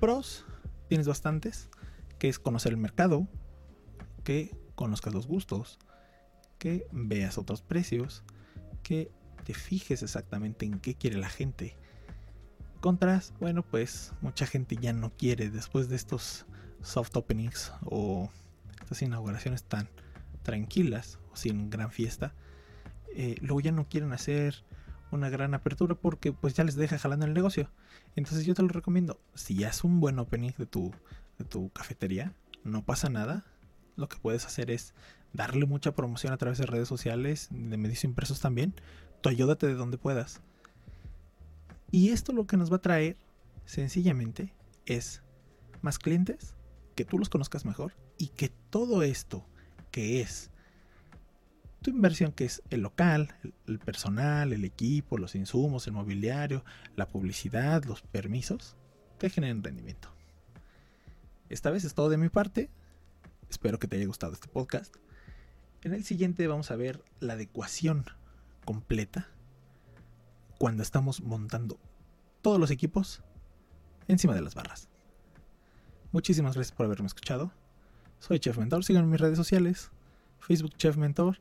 pros 0.00 0.46
tienes 0.88 1.06
bastantes, 1.06 1.68
que 2.18 2.28
es 2.28 2.38
conocer 2.38 2.72
el 2.72 2.78
mercado, 2.78 3.28
que 4.24 4.56
conozcas 4.74 5.14
los 5.14 5.26
gustos, 5.26 5.78
que 6.58 6.86
veas 6.92 7.38
otros 7.38 7.62
precios, 7.62 8.24
que 8.82 9.10
te 9.44 9.54
fijes 9.54 10.02
exactamente 10.02 10.66
en 10.66 10.80
qué 10.80 10.94
quiere 10.94 11.18
la 11.18 11.28
gente. 11.28 11.76
Contras, 12.80 13.34
bueno, 13.40 13.62
pues 13.62 14.12
mucha 14.20 14.46
gente 14.46 14.76
ya 14.76 14.92
no 14.92 15.10
quiere 15.16 15.50
después 15.50 15.88
de 15.88 15.96
estos 15.96 16.46
soft 16.82 17.14
openings 17.16 17.72
o 17.84 18.30
estas 18.80 19.02
inauguraciones 19.02 19.64
tan 19.64 19.88
tranquilas 20.42 21.18
o 21.32 21.36
sin 21.36 21.70
gran 21.70 21.90
fiesta. 21.90 22.34
Eh, 23.14 23.37
luego 23.40 23.61
ya 23.61 23.73
no 23.73 23.88
quieren 23.88 24.12
hacer 24.12 24.64
una 25.11 25.29
gran 25.29 25.55
apertura 25.55 25.94
porque 25.94 26.33
pues 26.33 26.55
ya 26.55 26.64
les 26.64 26.77
deja 26.77 26.99
jalando 26.99 27.27
el 27.27 27.35
negocio. 27.35 27.70
Entonces 28.16 28.46
yo 28.46 28.55
te 28.55 28.62
lo 28.62 28.68
recomiendo. 28.68 29.18
Si 29.35 29.55
ya 29.55 29.68
es 29.68 29.85
un 29.85 30.01
buen 30.01 30.18
opening 30.18 30.53
de 30.59 30.66
tu, 30.66 30.92
de 31.38 31.44
tu 31.44 31.70
cafetería, 31.70 32.35
no 32.64 32.85
pasa 32.85 33.09
nada. 33.09 33.44
Lo 33.96 34.09
que 34.09 34.18
puedes 34.18 34.46
hacer 34.46 34.70
es 34.70 34.94
darle 35.33 35.66
mucha 35.66 35.92
promoción 35.92 36.33
a 36.33 36.37
través 36.37 36.59
de 36.59 36.66
redes 36.66 36.88
sociales, 36.88 37.49
de 37.51 37.77
medios 37.77 38.05
impresos 38.05 38.40
también. 38.40 38.75
Tú 39.20 39.29
ayúdate 39.29 39.66
de 39.66 39.75
donde 39.75 39.99
puedas. 39.99 40.40
Y 41.90 42.11
esto 42.11 42.33
lo 42.33 42.46
que 42.46 42.57
nos 42.57 42.70
va 42.70 42.77
a 42.77 42.83
traer, 42.83 43.16
sencillamente, 43.64 44.55
es 44.87 45.23
más 45.83 45.99
clientes, 45.99 46.55
que 46.94 47.05
tú 47.05 47.18
los 47.18 47.29
conozcas 47.29 47.64
mejor 47.64 47.94
y 48.16 48.29
que 48.29 48.49
todo 48.70 49.03
esto 49.03 49.46
que 49.90 50.20
es 50.20 50.51
tu 51.83 51.90
inversión 51.90 52.33
que 52.33 52.45
es 52.45 52.62
el 52.71 52.83
local, 52.83 53.35
el, 53.66 53.79
personal, 53.79 54.53
el 54.53 54.64
equipo, 54.64 55.19
los 55.19 55.35
insumos, 55.35 55.87
el 55.87 55.95
mobiliario, 55.95 56.64
la 56.97 57.09
publicidad, 57.09 57.85
los 57.85 58.03
permisos, 58.03 58.77
te 59.19 59.31
generen 59.31 59.62
rendimiento. 59.62 60.09
Esta 61.49 61.70
vez 61.70 61.85
es 61.85 61.95
todo 61.95 62.11
de 62.11 62.18
mi 62.18 62.28
parte. 62.28 62.70
Espero 63.49 63.78
que 63.78 63.89
te 63.89 63.97
haya 63.97 64.07
gustado 64.07 64.35
este 64.35 64.49
podcast. 64.49 64.95
En 65.83 65.95
el 65.95 66.05
siguiente 66.05 66.47
vamos 66.47 66.70
a 66.70 66.76
ver 66.76 67.03
la 67.18 67.33
adecuación 67.33 68.05
completa 68.64 69.28
cuando 70.59 70.83
estamos 70.83 71.22
montando 71.22 71.81
todos 72.43 72.61
los 72.61 72.70
equipos 72.70 73.22
encima 74.07 74.35
de 74.35 74.43
las 74.43 74.55
barras. 74.55 74.89
Muchísimas 76.12 76.55
gracias 76.55 76.76
por 76.76 76.87
haberme 76.87 77.07
escuchado. 77.07 77.53
Soy 78.18 78.39
Chef 78.39 78.59
Mentor, 78.59 78.85
síganme 78.85 79.07
en 79.07 79.11
mis 79.12 79.20
redes 79.20 79.39
sociales, 79.39 79.91
Facebook 80.41 80.76
Chef 80.76 80.99
Mentor 80.99 81.41